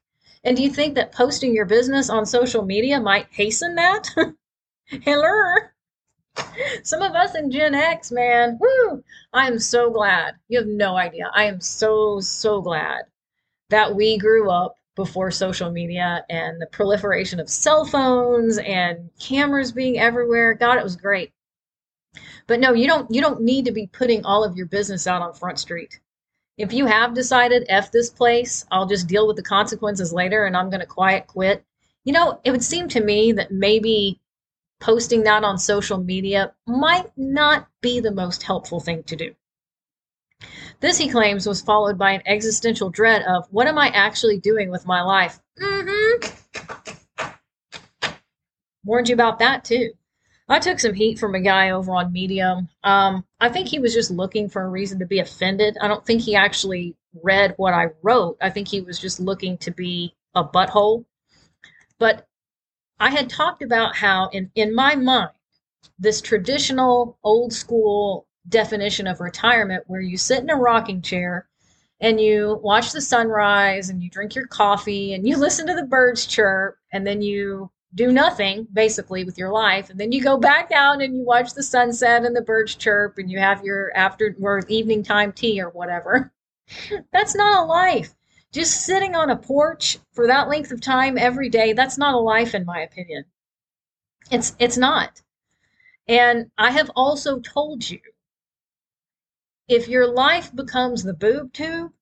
And 0.44 0.54
do 0.54 0.62
you 0.62 0.70
think 0.70 0.94
that 0.94 1.10
posting 1.12 1.54
your 1.54 1.64
business 1.64 2.10
on 2.10 2.26
social 2.26 2.62
media 2.62 3.00
might 3.00 3.28
hasten 3.30 3.74
that? 3.76 4.08
Hello. 4.86 5.54
Some 6.82 7.00
of 7.00 7.12
us 7.14 7.34
in 7.34 7.50
Gen 7.50 7.74
X, 7.74 8.12
man, 8.12 8.58
whoo, 8.60 9.02
I 9.32 9.46
am 9.48 9.58
so 9.58 9.90
glad. 9.90 10.34
You 10.48 10.58
have 10.58 10.68
no 10.68 10.96
idea. 10.96 11.30
I 11.34 11.44
am 11.44 11.62
so, 11.62 12.20
so 12.20 12.60
glad 12.60 13.06
that 13.70 13.94
we 13.96 14.18
grew 14.18 14.50
up 14.50 14.75
before 14.96 15.30
social 15.30 15.70
media 15.70 16.24
and 16.28 16.60
the 16.60 16.66
proliferation 16.66 17.38
of 17.38 17.48
cell 17.48 17.84
phones 17.84 18.58
and 18.58 19.10
cameras 19.20 19.70
being 19.70 19.98
everywhere. 19.98 20.54
God, 20.54 20.78
it 20.78 20.84
was 20.84 20.96
great. 20.96 21.32
But 22.48 22.58
no, 22.60 22.72
you 22.72 22.88
don't 22.88 23.08
you 23.14 23.20
don't 23.20 23.42
need 23.42 23.66
to 23.66 23.72
be 23.72 23.86
putting 23.86 24.24
all 24.24 24.42
of 24.42 24.56
your 24.56 24.66
business 24.66 25.06
out 25.06 25.22
on 25.22 25.34
Front 25.34 25.58
Street 25.60 26.00
if 26.56 26.72
you 26.72 26.86
have 26.86 27.14
decided 27.14 27.66
F 27.68 27.92
this 27.92 28.08
place, 28.08 28.64
I'll 28.70 28.86
just 28.86 29.06
deal 29.06 29.26
with 29.26 29.36
the 29.36 29.42
consequences 29.42 30.12
later 30.12 30.46
and 30.46 30.56
I'm 30.56 30.70
going 30.70 30.80
to 30.80 30.86
quiet 30.86 31.26
quit. 31.26 31.64
You 32.04 32.12
know, 32.12 32.40
it 32.44 32.50
would 32.50 32.62
seem 32.62 32.88
to 32.88 33.00
me 33.00 33.32
that 33.32 33.50
maybe 33.50 34.20
posting 34.80 35.22
that 35.24 35.44
on 35.44 35.58
social 35.58 35.98
media 35.98 36.54
might 36.66 37.10
not 37.16 37.68
be 37.80 38.00
the 38.00 38.10
most 38.10 38.42
helpful 38.42 38.80
thing 38.80 39.02
to 39.04 39.16
do. 39.16 39.34
This, 40.80 40.98
he 40.98 41.08
claims, 41.08 41.46
was 41.46 41.62
followed 41.62 41.98
by 41.98 42.12
an 42.12 42.22
existential 42.26 42.90
dread 42.90 43.22
of 43.22 43.46
what 43.50 43.66
am 43.66 43.78
I 43.78 43.88
actually 43.88 44.38
doing 44.38 44.70
with 44.70 44.86
my 44.86 45.02
life? 45.02 45.40
Mm-hmm. 45.60 46.28
Warned 48.84 49.08
you 49.08 49.14
about 49.14 49.38
that 49.40 49.64
too. 49.64 49.92
I 50.48 50.60
took 50.60 50.78
some 50.78 50.94
heat 50.94 51.18
from 51.18 51.34
a 51.34 51.40
guy 51.40 51.70
over 51.70 51.90
on 51.92 52.12
Medium. 52.12 52.68
Um, 52.84 53.24
I 53.40 53.48
think 53.48 53.66
he 53.66 53.80
was 53.80 53.92
just 53.92 54.12
looking 54.12 54.48
for 54.48 54.62
a 54.62 54.68
reason 54.68 55.00
to 55.00 55.06
be 55.06 55.18
offended. 55.18 55.76
I 55.80 55.88
don't 55.88 56.06
think 56.06 56.22
he 56.22 56.36
actually 56.36 56.94
read 57.22 57.54
what 57.56 57.74
I 57.74 57.86
wrote. 58.02 58.36
I 58.40 58.50
think 58.50 58.68
he 58.68 58.80
was 58.80 59.00
just 59.00 59.18
looking 59.18 59.58
to 59.58 59.72
be 59.72 60.14
a 60.36 60.44
butthole. 60.44 61.04
But 61.98 62.28
I 63.00 63.10
had 63.10 63.28
talked 63.28 63.62
about 63.62 63.96
how, 63.96 64.28
in, 64.28 64.50
in 64.54 64.74
my 64.74 64.94
mind, 64.94 65.30
this 65.98 66.20
traditional 66.20 67.18
old 67.24 67.52
school 67.52 68.25
definition 68.48 69.06
of 69.06 69.20
retirement, 69.20 69.84
where 69.86 70.00
you 70.00 70.16
sit 70.16 70.42
in 70.42 70.50
a 70.50 70.56
rocking 70.56 71.02
chair 71.02 71.46
and 72.00 72.20
you 72.20 72.60
watch 72.62 72.92
the 72.92 73.00
sunrise 73.00 73.88
and 73.88 74.02
you 74.02 74.10
drink 74.10 74.34
your 74.34 74.46
coffee 74.46 75.14
and 75.14 75.26
you 75.26 75.36
listen 75.38 75.66
to 75.66 75.74
the 75.74 75.84
birds 75.84 76.26
chirp 76.26 76.78
and 76.92 77.06
then 77.06 77.22
you 77.22 77.70
do 77.94 78.12
nothing 78.12 78.66
basically 78.72 79.24
with 79.24 79.38
your 79.38 79.50
life. 79.50 79.88
And 79.90 79.98
then 79.98 80.12
you 80.12 80.22
go 80.22 80.36
back 80.36 80.68
down 80.68 81.00
and 81.00 81.16
you 81.16 81.24
watch 81.24 81.54
the 81.54 81.62
sunset 81.62 82.24
and 82.24 82.36
the 82.36 82.42
birds 82.42 82.74
chirp 82.74 83.16
and 83.16 83.30
you 83.30 83.38
have 83.38 83.64
your 83.64 83.90
after 83.96 84.36
or 84.40 84.62
evening 84.68 85.02
time 85.02 85.32
tea 85.32 85.60
or 85.60 85.70
whatever. 85.70 86.32
That's 87.12 87.34
not 87.34 87.64
a 87.64 87.66
life. 87.66 88.14
Just 88.52 88.82
sitting 88.84 89.14
on 89.14 89.30
a 89.30 89.36
porch 89.36 89.98
for 90.12 90.26
that 90.26 90.48
length 90.48 90.72
of 90.72 90.80
time 90.80 91.18
every 91.18 91.48
day 91.48 91.72
that's 91.74 91.98
not 91.98 92.14
a 92.14 92.18
life 92.18 92.54
in 92.54 92.64
my 92.64 92.80
opinion. 92.80 93.24
It's 94.30 94.56
it's 94.58 94.78
not. 94.78 95.20
And 96.08 96.50
i 96.56 96.70
have 96.70 96.90
also 96.96 97.40
told 97.40 97.90
you 97.90 98.00
if 99.68 99.88
your 99.88 100.06
life 100.06 100.54
becomes 100.54 101.02
the 101.02 101.14
boob 101.14 101.52
tube 101.52 101.92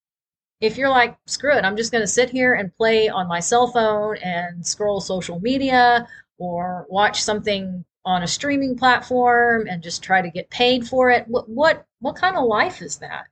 if 0.61 0.79
you're 0.79 0.89
like, 0.89 1.19
screw 1.27 1.55
it, 1.55 1.65
I'm 1.65 1.77
just 1.77 1.93
going 1.93 2.03
to 2.03 2.09
sit 2.09 2.31
here 2.31 2.55
and 2.55 2.75
play 2.77 3.09
on 3.09 3.29
my 3.29 3.41
cell 3.41 3.67
phone 3.67 4.17
and 4.19 4.67
scroll 4.67 5.01
social 5.01 5.39
media 5.41 6.09
or 6.39 6.87
watch 6.89 7.23
something 7.23 7.85
on 8.05 8.23
a 8.23 8.27
streaming 8.27 8.77
platform 8.77 9.67
and 9.69 9.83
just 9.83 10.03
try 10.03 10.23
to 10.23 10.31
get 10.31 10.51
paid 10.51 10.87
for 10.87 11.11
it, 11.11 11.27
what 11.29 11.49
what 11.49 11.87
what 12.01 12.17
kind 12.17 12.37
of 12.37 12.45
life 12.45 12.83
is 12.83 12.99
that? 12.99 13.27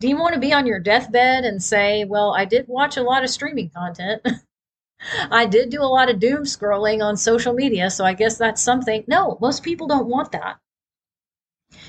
Do 0.00 0.08
you 0.08 0.16
want 0.16 0.34
to 0.34 0.40
be 0.40 0.52
on 0.52 0.66
your 0.66 0.78
deathbed 0.78 1.44
and 1.44 1.62
say, 1.62 2.04
"Well, 2.04 2.34
I 2.34 2.44
did 2.44 2.68
watch 2.68 2.96
a 2.96 3.02
lot 3.02 3.24
of 3.24 3.30
streaming 3.30 3.70
content. 3.70 4.22
I 5.30 5.46
did 5.46 5.70
do 5.70 5.82
a 5.82 5.84
lot 5.84 6.10
of 6.10 6.20
doom 6.20 6.44
scrolling 6.44 7.02
on 7.02 7.16
social 7.16 7.52
media, 7.52 7.90
so 7.90 8.04
I 8.04 8.14
guess 8.14 8.38
that's 8.38 8.62
something." 8.62 9.04
No, 9.08 9.38
most 9.40 9.62
people 9.62 9.86
don't 9.86 10.08
want 10.08 10.32
that. 10.32 10.58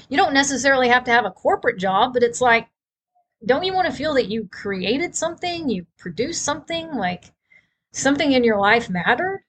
You 0.09 0.17
don't 0.17 0.33
necessarily 0.33 0.87
have 0.89 1.03
to 1.05 1.11
have 1.11 1.25
a 1.25 1.31
corporate 1.31 1.79
job, 1.79 2.13
but 2.13 2.23
it's 2.23 2.41
like 2.41 2.67
don't 3.45 3.63
you 3.63 3.73
want 3.73 3.87
to 3.87 3.93
feel 3.93 4.15
that 4.15 4.29
you 4.29 4.47
created 4.51 5.15
something, 5.15 5.69
you 5.69 5.85
produced 5.97 6.43
something, 6.43 6.91
like 6.95 7.25
something 7.91 8.31
in 8.31 8.43
your 8.43 8.59
life 8.59 8.89
mattered? 8.89 9.43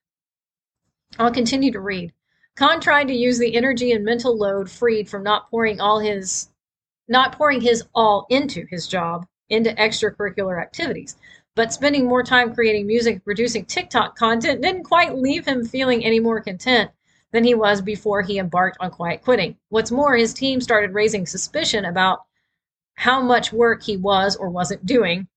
I'll 1.18 1.32
continue 1.32 1.72
to 1.72 1.80
read. 1.80 2.12
Khan 2.54 2.80
tried 2.80 3.08
to 3.08 3.14
use 3.14 3.38
the 3.38 3.56
energy 3.56 3.92
and 3.92 4.04
mental 4.04 4.36
load 4.36 4.70
freed 4.70 5.08
from 5.08 5.22
not 5.22 5.48
pouring 5.50 5.80
all 5.80 6.00
his 6.00 6.48
not 7.10 7.32
pouring 7.32 7.62
his 7.62 7.84
all 7.94 8.26
into 8.28 8.66
his 8.68 8.86
job 8.86 9.26
into 9.48 9.72
extracurricular 9.74 10.60
activities. 10.60 11.16
But 11.54 11.72
spending 11.72 12.06
more 12.06 12.22
time 12.22 12.54
creating 12.54 12.86
music 12.86 13.24
producing 13.24 13.64
TikTok 13.64 14.16
content 14.16 14.60
didn't 14.60 14.84
quite 14.84 15.16
leave 15.16 15.46
him 15.46 15.64
feeling 15.64 16.04
any 16.04 16.20
more 16.20 16.42
content 16.42 16.90
than 17.32 17.44
he 17.44 17.54
was 17.54 17.80
before 17.80 18.22
he 18.22 18.38
embarked 18.38 18.78
on 18.80 18.90
quiet 18.90 19.22
quitting. 19.22 19.56
What's 19.68 19.90
more, 19.90 20.16
his 20.16 20.32
team 20.32 20.60
started 20.60 20.94
raising 20.94 21.26
suspicion 21.26 21.84
about 21.84 22.20
how 22.94 23.20
much 23.20 23.52
work 23.52 23.82
he 23.82 23.96
was 23.96 24.34
or 24.36 24.48
wasn't 24.48 24.86
doing. 24.86 25.28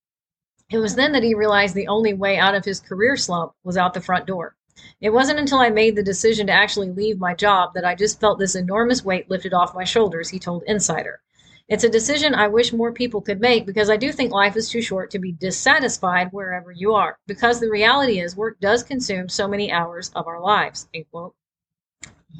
It 0.69 0.77
was 0.77 0.95
then 0.95 1.11
that 1.11 1.23
he 1.23 1.35
realized 1.35 1.75
the 1.75 1.87
only 1.87 2.13
way 2.13 2.37
out 2.37 2.55
of 2.55 2.65
his 2.65 2.79
career 2.79 3.17
slump 3.17 3.53
was 3.63 3.77
out 3.77 3.93
the 3.93 4.01
front 4.01 4.25
door. 4.25 4.55
It 5.01 5.09
wasn't 5.09 5.39
until 5.39 5.59
I 5.59 5.69
made 5.69 5.95
the 5.95 6.03
decision 6.03 6.47
to 6.47 6.53
actually 6.53 6.91
leave 6.91 7.19
my 7.19 7.35
job 7.35 7.73
that 7.73 7.85
I 7.85 7.93
just 7.93 8.19
felt 8.19 8.39
this 8.39 8.55
enormous 8.55 9.03
weight 9.03 9.29
lifted 9.29 9.53
off 9.53 9.75
my 9.75 9.83
shoulders, 9.83 10.29
he 10.29 10.39
told 10.39 10.63
Insider. 10.63 11.21
It's 11.67 11.83
a 11.83 11.89
decision 11.89 12.33
I 12.33 12.47
wish 12.47 12.73
more 12.73 12.91
people 12.91 13.21
could 13.21 13.39
make 13.39 13.65
because 13.65 13.89
I 13.89 13.97
do 13.97 14.11
think 14.11 14.31
life 14.31 14.57
is 14.57 14.69
too 14.69 14.81
short 14.81 15.11
to 15.11 15.19
be 15.19 15.33
dissatisfied 15.33 16.29
wherever 16.31 16.71
you 16.71 16.93
are. 16.95 17.17
Because 17.27 17.59
the 17.59 17.69
reality 17.69 18.19
is, 18.19 18.35
work 18.35 18.59
does 18.59 18.83
consume 18.83 19.29
so 19.29 19.47
many 19.47 19.71
hours 19.71 20.09
of 20.15 20.27
our 20.27 20.41
lives. 20.41 20.87
End 20.93 21.05
quote. 21.11 21.35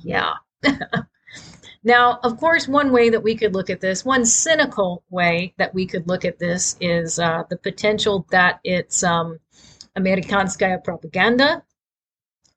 Yeah. 0.04 0.34
Now, 1.84 2.20
of 2.24 2.38
course, 2.38 2.68
one 2.68 2.92
way 2.92 3.10
that 3.10 3.24
we 3.24 3.36
could 3.36 3.56
look 3.56 3.70
at 3.72 3.82
this, 3.82 4.06
one 4.06 4.24
cynical 4.24 5.04
way 5.10 5.56
that 5.58 5.74
we 5.74 5.88
could 5.88 6.08
look 6.08 6.26
at 6.26 6.38
this 6.38 6.76
is 6.80 7.18
uh, 7.18 7.44
the 7.50 7.58
potential 7.58 8.28
that 8.30 8.60
it's 8.64 9.04
um, 9.04 9.40
Amerikanskaya 9.98 10.84
propaganda, 10.84 11.64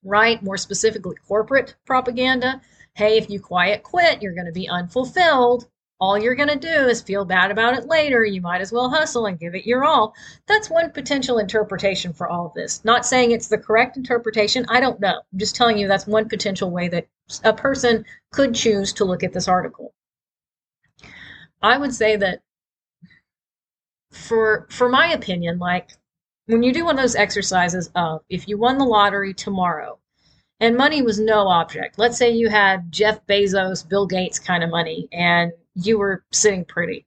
right? 0.02 0.42
More 0.42 0.58
specifically, 0.58 1.16
corporate 1.26 1.74
propaganda. 1.86 2.60
Hey, 2.94 3.16
if 3.16 3.30
you 3.30 3.40
quiet 3.40 3.82
quit, 3.82 4.20
you're 4.20 4.34
going 4.34 4.46
to 4.46 4.52
be 4.52 4.68
unfulfilled 4.68 5.68
all 6.00 6.18
you're 6.18 6.34
going 6.34 6.48
to 6.48 6.56
do 6.56 6.88
is 6.88 7.00
feel 7.00 7.24
bad 7.24 7.50
about 7.50 7.76
it 7.76 7.86
later. 7.86 8.24
You 8.24 8.40
might 8.40 8.60
as 8.60 8.72
well 8.72 8.90
hustle 8.90 9.26
and 9.26 9.38
give 9.38 9.54
it 9.54 9.66
your 9.66 9.84
all. 9.84 10.14
That's 10.46 10.68
one 10.68 10.90
potential 10.90 11.38
interpretation 11.38 12.12
for 12.12 12.28
all 12.28 12.46
of 12.46 12.54
this. 12.54 12.84
Not 12.84 13.06
saying 13.06 13.30
it's 13.30 13.48
the 13.48 13.58
correct 13.58 13.96
interpretation. 13.96 14.66
I 14.68 14.80
don't 14.80 15.00
know. 15.00 15.22
I'm 15.32 15.38
just 15.38 15.54
telling 15.54 15.78
you 15.78 15.86
that's 15.86 16.06
one 16.06 16.28
potential 16.28 16.70
way 16.70 16.88
that 16.88 17.06
a 17.44 17.52
person 17.52 18.04
could 18.32 18.54
choose 18.54 18.92
to 18.94 19.04
look 19.04 19.22
at 19.22 19.32
this 19.32 19.48
article. 19.48 19.94
I 21.62 21.78
would 21.78 21.94
say 21.94 22.16
that 22.16 22.42
for 24.10 24.66
for 24.70 24.88
my 24.88 25.12
opinion, 25.12 25.58
like 25.58 25.90
when 26.46 26.62
you 26.62 26.72
do 26.72 26.84
one 26.84 26.96
of 26.96 27.02
those 27.02 27.16
exercises 27.16 27.90
of 27.94 28.22
if 28.28 28.48
you 28.48 28.58
won 28.58 28.78
the 28.78 28.84
lottery 28.84 29.32
tomorrow 29.32 29.98
and 30.60 30.76
money 30.76 31.02
was 31.02 31.18
no 31.18 31.48
object. 31.48 31.98
Let's 31.98 32.18
say 32.18 32.30
you 32.30 32.48
had 32.48 32.92
Jeff 32.92 33.26
Bezos, 33.26 33.88
Bill 33.88 34.06
Gates 34.06 34.38
kind 34.38 34.62
of 34.62 34.70
money 34.70 35.08
and 35.12 35.52
you 35.74 35.98
were 35.98 36.24
sitting 36.32 36.64
pretty. 36.64 37.06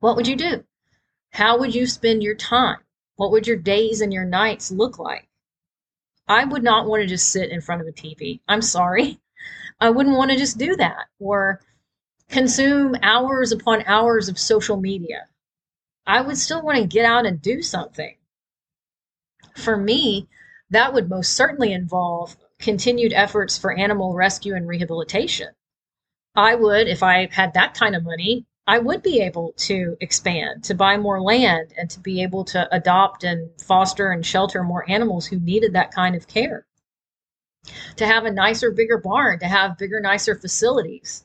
What 0.00 0.16
would 0.16 0.26
you 0.26 0.36
do? 0.36 0.64
How 1.30 1.58
would 1.58 1.74
you 1.74 1.86
spend 1.86 2.22
your 2.22 2.34
time? 2.34 2.78
What 3.16 3.30
would 3.32 3.46
your 3.46 3.56
days 3.56 4.00
and 4.00 4.12
your 4.12 4.24
nights 4.24 4.70
look 4.70 4.98
like? 4.98 5.28
I 6.26 6.44
would 6.44 6.62
not 6.62 6.86
want 6.86 7.02
to 7.02 7.06
just 7.06 7.30
sit 7.30 7.50
in 7.50 7.60
front 7.60 7.80
of 7.80 7.88
a 7.88 7.92
TV. 7.92 8.40
I'm 8.48 8.62
sorry. 8.62 9.20
I 9.80 9.90
wouldn't 9.90 10.16
want 10.16 10.30
to 10.30 10.36
just 10.36 10.58
do 10.58 10.76
that 10.76 11.06
or 11.18 11.60
consume 12.28 12.96
hours 13.02 13.52
upon 13.52 13.82
hours 13.86 14.28
of 14.28 14.38
social 14.38 14.76
media. 14.76 15.26
I 16.06 16.20
would 16.20 16.38
still 16.38 16.62
want 16.62 16.78
to 16.78 16.86
get 16.86 17.04
out 17.04 17.26
and 17.26 17.40
do 17.40 17.62
something. 17.62 18.16
For 19.56 19.76
me, 19.76 20.28
that 20.70 20.92
would 20.92 21.08
most 21.08 21.32
certainly 21.32 21.72
involve 21.72 22.36
continued 22.58 23.12
efforts 23.12 23.56
for 23.56 23.72
animal 23.72 24.14
rescue 24.14 24.54
and 24.54 24.66
rehabilitation. 24.66 25.48
I 26.36 26.54
would, 26.54 26.88
if 26.88 27.02
I 27.02 27.26
had 27.32 27.54
that 27.54 27.74
kind 27.74 27.94
of 27.96 28.04
money, 28.04 28.46
I 28.66 28.78
would 28.78 29.02
be 29.02 29.20
able 29.20 29.52
to 29.58 29.96
expand, 30.00 30.64
to 30.64 30.74
buy 30.74 30.96
more 30.96 31.20
land, 31.22 31.72
and 31.76 31.90
to 31.90 32.00
be 32.00 32.22
able 32.22 32.44
to 32.46 32.68
adopt 32.74 33.24
and 33.24 33.50
foster 33.60 34.10
and 34.12 34.24
shelter 34.24 34.62
more 34.62 34.88
animals 34.90 35.26
who 35.26 35.40
needed 35.40 35.72
that 35.74 35.90
kind 35.92 36.14
of 36.14 36.28
care. 36.28 36.66
to 37.96 38.06
have 38.06 38.24
a 38.24 38.30
nicer, 38.30 38.70
bigger 38.70 38.98
barn, 38.98 39.38
to 39.40 39.46
have 39.46 39.78
bigger, 39.78 40.00
nicer 40.00 40.34
facilities 40.34 41.24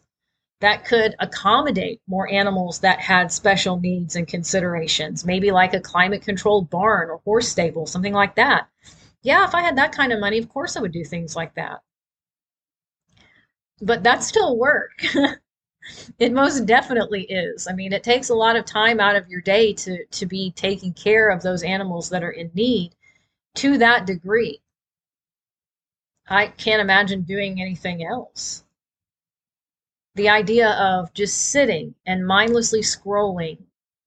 that 0.61 0.85
could 0.85 1.15
accommodate 1.19 2.01
more 2.07 2.31
animals 2.31 2.79
that 2.79 2.99
had 2.99 3.31
special 3.31 3.79
needs 3.79 4.15
and 4.15 4.27
considerations, 4.27 5.25
maybe 5.25 5.51
like 5.51 5.73
a 5.73 5.79
climate 5.81 6.21
controlled 6.21 6.69
barn 6.69 7.09
or 7.09 7.19
horse 7.25 7.49
stable, 7.49 7.85
something 7.85 8.13
like 8.13 8.35
that. 8.35 8.67
Yeah, 9.21 9.45
if 9.45 9.55
I 9.55 9.61
had 9.61 9.77
that 9.77 9.91
kind 9.93 10.13
of 10.13 10.19
money, 10.19 10.37
of 10.37 10.49
course 10.49 10.77
I 10.77 10.81
would 10.81 10.91
do 10.93 11.03
things 11.03 11.35
like 11.35 11.55
that. 11.55 11.81
But 13.81 14.03
that's 14.03 14.27
still 14.27 14.57
work. 14.57 15.03
it 16.19 16.31
most 16.31 16.65
definitely 16.65 17.23
is. 17.23 17.67
I 17.67 17.73
mean, 17.73 17.93
it 17.93 18.03
takes 18.03 18.29
a 18.29 18.35
lot 18.35 18.55
of 18.55 18.65
time 18.65 18.99
out 18.99 19.15
of 19.15 19.27
your 19.27 19.41
day 19.41 19.73
to 19.73 20.05
to 20.05 20.25
be 20.25 20.51
taking 20.51 20.93
care 20.93 21.29
of 21.29 21.41
those 21.41 21.63
animals 21.63 22.09
that 22.09 22.23
are 22.23 22.31
in 22.31 22.51
need 22.53 22.95
to 23.55 23.77
that 23.77 24.05
degree. 24.05 24.61
I 26.27 26.47
can't 26.47 26.81
imagine 26.81 27.23
doing 27.23 27.61
anything 27.61 28.05
else 28.05 28.63
the 30.15 30.29
idea 30.29 30.69
of 30.71 31.13
just 31.13 31.49
sitting 31.49 31.95
and 32.05 32.25
mindlessly 32.25 32.81
scrolling 32.81 33.57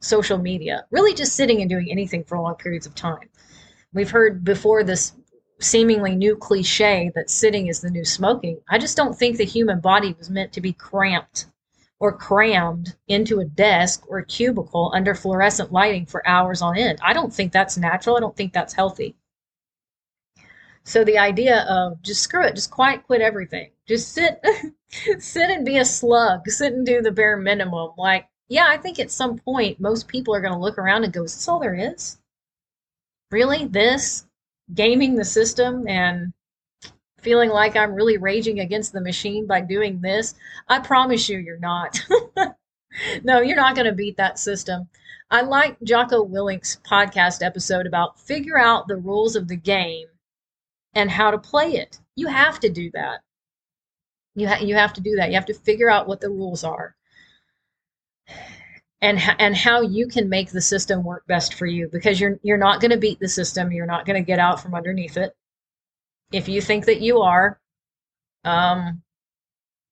social 0.00 0.38
media, 0.38 0.85
really 0.90 1.14
just 1.14 1.35
sitting 1.35 1.61
and 1.61 1.70
doing 1.70 1.90
anything 1.90 2.22
for 2.24 2.38
long 2.38 2.55
periods 2.55 2.87
of 2.87 2.94
time. 2.94 3.29
We've 3.92 4.11
heard 4.11 4.44
before 4.44 4.85
this 4.85 5.14
seemingly 5.59 6.14
new 6.14 6.37
cliche 6.37 7.11
that 7.14 7.31
sitting 7.31 7.69
is 7.69 7.81
the 7.81 7.90
new 7.90 8.05
smoking. 8.05 8.61
I 8.69 8.79
just 8.79 8.97
don't 8.97 9.16
think 9.16 9.37
the 9.37 9.45
human 9.45 9.81
body 9.81 10.14
was 10.19 10.31
meant 10.31 10.53
to 10.53 10.61
be 10.61 10.73
cramped 10.73 11.47
or 11.99 12.12
crammed 12.12 12.95
into 13.09 13.40
a 13.40 13.45
desk 13.45 14.05
or 14.09 14.19
a 14.19 14.27
cubicle 14.27 14.92
under 14.95 15.14
fluorescent 15.14 15.73
lighting 15.73 16.05
for 16.07 16.27
hours 16.29 16.61
on 16.61 16.77
end. 16.77 16.99
I 17.03 17.12
don't 17.12 17.33
think 17.33 17.53
that's 17.53 17.79
natural. 17.79 18.16
I 18.16 18.21
don't 18.21 18.37
think 18.37 18.53
that's 18.53 18.75
healthy. 18.75 19.16
So 20.85 21.03
the 21.05 21.19
idea 21.19 21.62
of 21.69 22.01
just 22.03 22.23
screw 22.23 22.45
it, 22.45 22.55
just 22.55 22.71
quiet 22.71 23.05
quit 23.05 23.21
everything. 23.21 23.71
Just 23.88 24.12
sit 24.12 24.40
sit 25.19 25.51
and 25.51 25.64
be 25.64 25.79
a 25.79 25.85
slug, 25.85 26.49
sit 26.49 26.75
and 26.75 26.87
do 26.87 27.03
the 27.03 27.11
bare 27.11 27.37
minimum. 27.37 27.90
Like, 27.97 28.29
yeah, 28.49 28.66
I 28.69 28.77
think 28.77 29.01
at 29.01 29.11
some 29.11 29.38
point 29.38 29.81
most 29.81 30.07
people 30.07 30.35
are 30.35 30.40
gonna 30.40 30.61
look 30.61 30.79
around 30.79 31.05
and 31.05 31.12
go, 31.12 31.25
Is 31.25 31.35
this 31.35 31.49
all 31.49 31.59
there 31.59 31.75
is? 31.75 32.19
Really? 33.33 33.66
This? 33.66 34.25
Gaming 34.74 35.14
the 35.14 35.24
system 35.24 35.87
and 35.88 36.33
feeling 37.20 37.50
like 37.50 37.76
I'm 37.76 37.94
really 37.94 38.18
raging 38.18 38.61
against 38.61 38.92
the 38.92 39.00
machine 39.00 39.46
by 39.46 39.61
doing 39.61 40.00
this? 40.00 40.35
I 40.68 40.81
promise 40.81 41.29
you 41.29 41.38
you're 41.38 41.59
not. 41.59 42.00
no, 43.24 43.40
you're 43.40 43.57
not 43.57 43.76
gonna 43.76 43.92
beat 43.92 44.16
that 44.16 44.38
system. 44.38 44.88
I 45.31 45.42
like 45.42 45.76
Jocko 45.83 46.22
Willink's 46.22 46.81
podcast 46.88 47.44
episode 47.44 47.87
about 47.87 48.20
figure 48.20 48.59
out 48.59 48.87
the 48.87 48.96
rules 48.96 49.35
of 49.35 49.48
the 49.48 49.57
game 49.57 50.07
and 50.94 51.11
how 51.11 51.31
to 51.31 51.38
play 51.38 51.72
it. 51.72 51.98
You 52.14 52.29
have 52.29 52.61
to 52.61 52.70
do 52.70 52.90
that. 52.94 53.20
You 54.37 54.48
ha- 54.48 54.62
you 54.62 54.74
have 54.76 54.92
to 54.94 55.00
do 55.00 55.16
that. 55.16 55.29
You 55.31 55.35
have 55.35 55.46
to 55.46 55.55
figure 55.55 55.90
out 55.90 56.07
what 56.07 56.20
the 56.20 56.31
rules 56.31 56.62
are. 56.62 56.94
And, 59.02 59.20
and 59.38 59.54
how 59.54 59.82
you 59.82 60.09
can 60.09 60.30
make 60.30 60.50
the 60.50 60.62
system 60.62 61.04
work 61.04 61.26
best 61.26 61.54
for 61.54 61.66
you 61.66 61.88
because 61.92 62.18
you're 62.18 62.40
you're 62.42 62.56
not 62.56 62.80
going 62.80 62.92
to 62.92 62.96
beat 62.96 63.20
the 63.20 63.28
system 63.28 63.70
you're 63.70 63.85
not 63.85 64.06
going 64.06 64.20
to 64.20 64.26
get 64.26 64.38
out 64.38 64.61
from 64.61 64.74
underneath 64.74 65.18
it. 65.18 65.37
If 66.32 66.48
you 66.48 66.62
think 66.62 66.87
that 66.87 67.02
you 67.02 67.20
are 67.20 67.61
um 68.44 69.02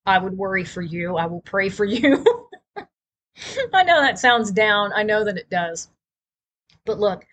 i 0.06 0.16
would 0.16 0.38
worry 0.38 0.64
for 0.64 0.80
you 0.80 1.16
i 1.16 1.26
will 1.26 1.42
pray 1.42 1.68
for 1.68 1.84
you. 1.96 2.24
I 3.74 3.82
know 3.82 4.00
that 4.00 4.18
sounds 4.18 4.50
down 4.50 4.92
i 4.94 5.02
know 5.02 5.22
that 5.24 5.36
it 5.36 5.50
does. 5.50 5.90
But 6.86 6.98
look 6.98 7.26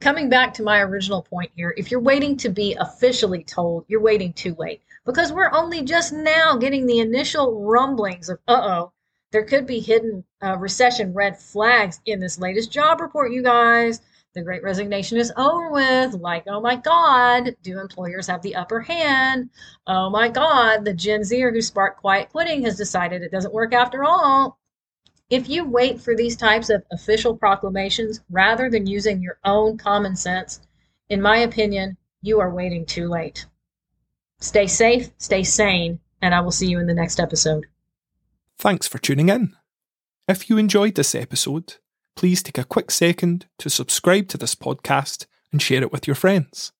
coming 0.00 0.28
back 0.28 0.54
to 0.54 0.62
my 0.62 0.80
original 0.80 1.22
point 1.22 1.50
here, 1.56 1.74
if 1.76 1.90
you're 1.90 2.00
waiting 2.00 2.36
to 2.38 2.48
be 2.48 2.76
officially 2.78 3.42
told, 3.42 3.84
you're 3.88 4.00
waiting 4.00 4.32
too 4.32 4.54
late 4.58 4.82
because 5.04 5.32
we're 5.32 5.52
only 5.52 5.82
just 5.82 6.12
now 6.12 6.56
getting 6.56 6.86
the 6.86 7.00
initial 7.00 7.64
rumblings 7.64 8.28
of, 8.28 8.38
uh 8.46 8.60
oh, 8.62 8.92
there 9.30 9.44
could 9.44 9.66
be 9.66 9.80
hidden 9.80 10.24
uh, 10.42 10.56
recession 10.56 11.12
red 11.12 11.38
flags 11.38 12.00
in 12.06 12.20
this 12.20 12.38
latest 12.38 12.72
job 12.72 13.00
report, 13.00 13.32
you 13.32 13.42
guys. 13.42 14.00
The 14.34 14.42
great 14.42 14.62
resignation 14.62 15.18
is 15.18 15.32
over 15.36 15.70
with. 15.70 16.14
Like, 16.14 16.44
oh 16.46 16.60
my 16.60 16.76
God, 16.76 17.56
do 17.62 17.80
employers 17.80 18.26
have 18.28 18.42
the 18.42 18.54
upper 18.54 18.80
hand? 18.80 19.50
Oh 19.86 20.10
my 20.10 20.28
God, 20.28 20.84
the 20.84 20.94
Gen 20.94 21.24
Zer 21.24 21.50
who 21.50 21.60
sparked 21.60 22.00
quiet 22.00 22.30
quitting 22.30 22.62
has 22.64 22.76
decided 22.76 23.22
it 23.22 23.32
doesn't 23.32 23.54
work 23.54 23.74
after 23.74 24.04
all. 24.04 24.58
If 25.30 25.48
you 25.48 25.64
wait 25.64 26.00
for 26.00 26.14
these 26.14 26.36
types 26.36 26.70
of 26.70 26.84
official 26.90 27.36
proclamations 27.36 28.20
rather 28.30 28.70
than 28.70 28.86
using 28.86 29.20
your 29.20 29.38
own 29.44 29.76
common 29.76 30.16
sense, 30.16 30.60
in 31.10 31.20
my 31.20 31.38
opinion, 31.38 31.96
you 32.22 32.40
are 32.40 32.54
waiting 32.54 32.86
too 32.86 33.08
late. 33.08 33.46
Stay 34.40 34.66
safe, 34.66 35.10
stay 35.18 35.42
sane, 35.42 36.00
and 36.22 36.34
I 36.34 36.40
will 36.40 36.50
see 36.50 36.68
you 36.68 36.78
in 36.78 36.86
the 36.86 36.94
next 36.94 37.20
episode. 37.20 37.66
Thanks 38.58 38.88
for 38.88 38.98
tuning 38.98 39.28
in. 39.28 39.54
If 40.26 40.50
you 40.50 40.58
enjoyed 40.58 40.96
this 40.96 41.14
episode, 41.14 41.74
please 42.16 42.42
take 42.42 42.58
a 42.58 42.64
quick 42.64 42.90
second 42.90 43.46
to 43.60 43.70
subscribe 43.70 44.28
to 44.28 44.36
this 44.36 44.56
podcast 44.56 45.26
and 45.52 45.62
share 45.62 45.82
it 45.82 45.92
with 45.92 46.08
your 46.08 46.16
friends. 46.16 46.72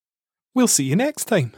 We'll 0.53 0.67
see 0.67 0.83
you 0.83 0.97
next 0.97 1.25
time. 1.25 1.53